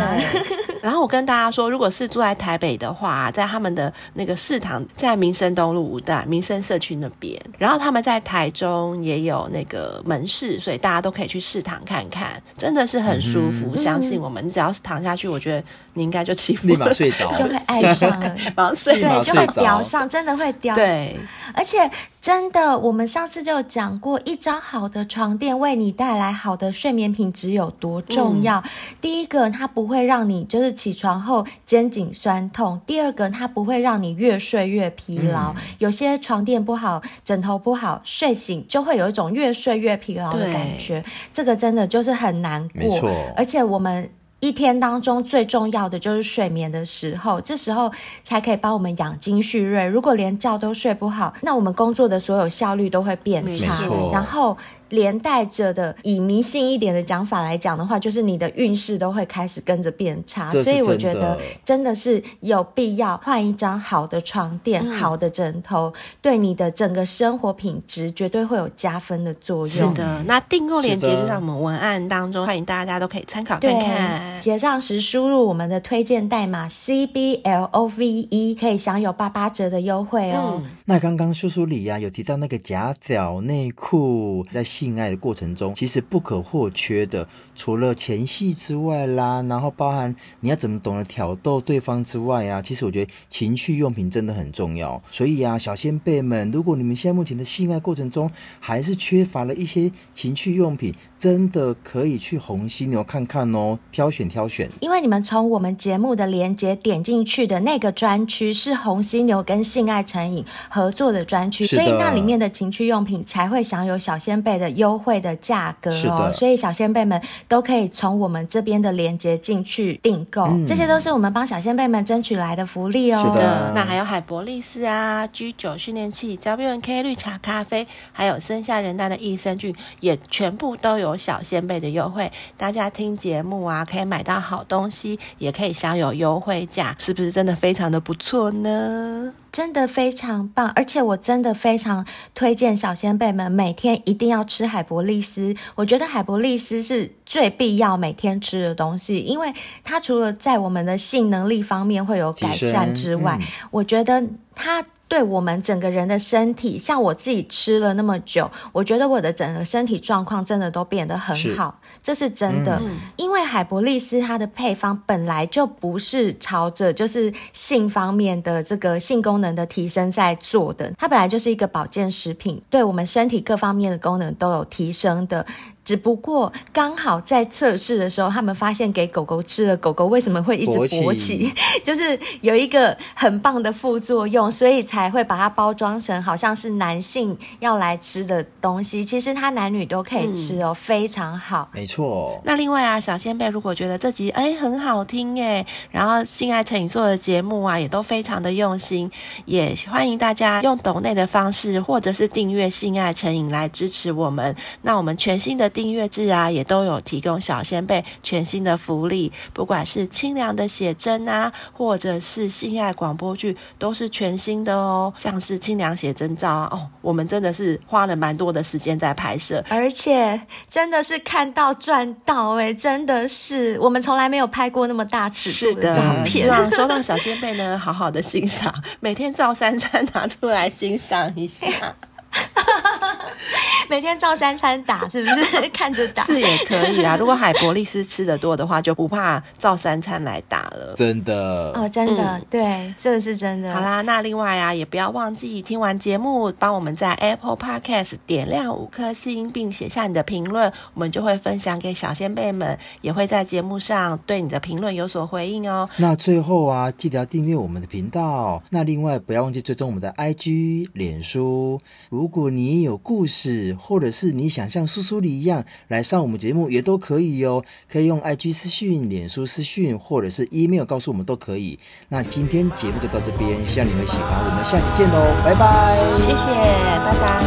[0.83, 13.71] 然后我跟大家说，如果是住在台北的话，在他们的那个市堂在民生东路五段民生社区那边，然后他们在台中也有那个门市，所以大家都可以去市堂看看，真的是很舒服。
[13.75, 15.65] 嗯、相信我们，只要是躺下去，我觉得
[15.95, 20.75] 你应该就起不，立马睡着，就会爱上了，马上睡，对，就会叼上，真的会叼。
[20.75, 21.17] 对，
[21.55, 21.79] 而且。
[22.23, 28.61] 真的，我们上次就讲过，一张好的床垫为你带来好的睡眠品质有多重要。
[28.61, 28.71] 嗯、
[29.01, 35.53] 第一个，它不会让你就是起床后肩颈酸痛；第二个，它不会让你越睡越疲劳。
[35.55, 41.05] 嗯、有些床垫不好，枕头不好，睡醒就会有一种越睡越疲劳的感觉。
[41.33, 42.81] 这个真的就是很难过。
[42.81, 44.09] 没错，而且我们。
[44.43, 47.91] 一天当中最重要的就是睡眠的时候，这时候
[48.25, 49.87] 才可以帮我们养精蓄锐。
[49.87, 53.79] 如果连觉都睡不好，那我们工作的所有效率都会变差。
[54.13, 54.59] 然后。
[54.93, 65.91] 连带着的，以迷信一点的讲法来讲的话，就是你的运势都会开始跟着变差，所以我觉得真的是有必要换一张好的床垫、嗯、好的枕头，
[66.21, 69.89] 对你的整个生活品质绝对会有加分的作用。
[69.89, 74.43] 是的，那订购链接就在我们文案当中，欢迎大家都可以参考看看。
[74.43, 80.61] 结账时输入我们的推荐代码 C B L O V E，可以享有八八折的优惠哦。
[80.63, 84.63] 嗯、那刚刚叔叔里呀、啊、有提到那个夹脚内裤在。
[84.83, 95.01] 性爱的过程中，其实不可或缺的，除了前戏之外啦，然后包含你要怎么懂得挑逗对方之外啊，其实我觉得情趣用品真的很重要。
[95.09, 98.29] 所以啊，小先辈们，如果你们现在目前的性爱过程中
[98.59, 104.69] 还是缺乏了一些情趣用品，真的可以去红犀牛看看哦，挑选挑选。
[104.81, 123.19] 因为你们从我们节目的连接点进去的那个专区是红犀牛跟性爱成瘾合作的专区，所以那里面的情趣用品才会享有小先辈的优惠的价格哦，所以小仙贝们都可以从我们这边的链接进去订购，嗯、这些都是我们帮小仙贝们争取来的福利哦。
[123.19, 132.31] 是的，那还有海博利斯啊、G 九训练器、WNK 绿茶咖啡，还有森下仁大的益生菌，也全部都有小仙贝的优惠。
[132.57, 139.33] 大家听节目啊，可以买到好东西，也可以享有优惠价，是不是真的非常的不错呢？
[139.53, 145.55] 真的非常棒，而且我真的非常推荐小先辈们每天一定要吃海博利斯。
[145.75, 149.53] 我觉得海博利斯是最必要每天吃的东西，因为
[149.85, 154.83] 它除了在我们的性能力方面会有改善之外，嗯、我觉得它。
[155.13, 162.81] 对我们整个人的身体，像我自己吃了那么久，我觉得我的整个身体状况真的都变得很好，是这是真的。
[162.83, 175.45] 嗯、因为海博利斯它的配方本来就不是朝着就是性方面的这个性功能的提升在做的，它本来就是一个保健食品，对我们身体各方面的功能都有提升的。
[175.85, 181.53] 只不过刚好在测试的时候，他们发现给狗狗吃了，狗狗为什么会一直勃起？
[181.83, 189.05] 就是有一个很棒的副作用，所以才会把它包装成好像是男性要来吃的东西。
[189.05, 191.69] 其实它男女都可以吃哦，嗯、非常好。
[191.73, 192.41] 没错。
[192.45, 199.11] 那另外啊，小仙贝如果觉得这集哎很好听哎，然后性爱成瘾做的节目啊也都非常的用心，
[199.47, 204.55] 也欢迎大家用抖内的方式或者是订阅性爱成瘾来支持我们。
[204.83, 205.72] 那我们全新的。
[205.73, 215.13] 订阅制啊，也都有提供小仙贝全新的福利，不管是清凉的写真啊，或者是性爱广播剧，都是全新的哦。
[215.17, 226.27] 像是清凉写真照啊，哦，我们真的是花了蛮多的时间在拍摄，而且真的是看到赚到哎，真的是我们从来没有拍过那么大尺度的照片。
[226.27, 231.97] 希望收到小仙贝呢，好好的欣赏，每天照三餐拿出来欣赏一下。
[233.89, 236.23] 每天照三餐打，是不是 看着打？
[236.23, 237.15] 是也可以啊。
[237.17, 240.95] 如果海博利斯吃的多的话，就不怕照三餐来打了。
[240.97, 243.75] 真的哦，真的，嗯、对，这是真的。
[243.75, 255.87] 好啦，那另外啊，也不要忘记听完节目，帮我们在 Apple Podcast 点亮五颗星，并写下你的评论，我们就会分享给小仙贝们，也会在节目上对你的评论有所回应哦。
[255.97, 258.63] 那最后啊，记得要订阅我们的频道。
[258.71, 261.81] 那另外不要忘记追踪我们的 IG、脸书。
[262.09, 267.65] 如如果你有故事，或者是你想像苏苏里一样来上我们节目，也都可以哦。
[267.91, 271.81] 可以用 IG 私讯、脸书私讯，或者是 email 告诉我们都可以。
[272.11, 274.39] 那今天节目就到这边，希望你们喜欢。
[274.39, 275.99] 我们下期见喽，拜拜！
[276.21, 277.43] 谢谢，拜拜，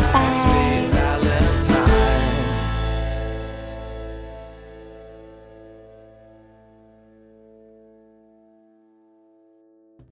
[0.00, 0.25] 拜拜。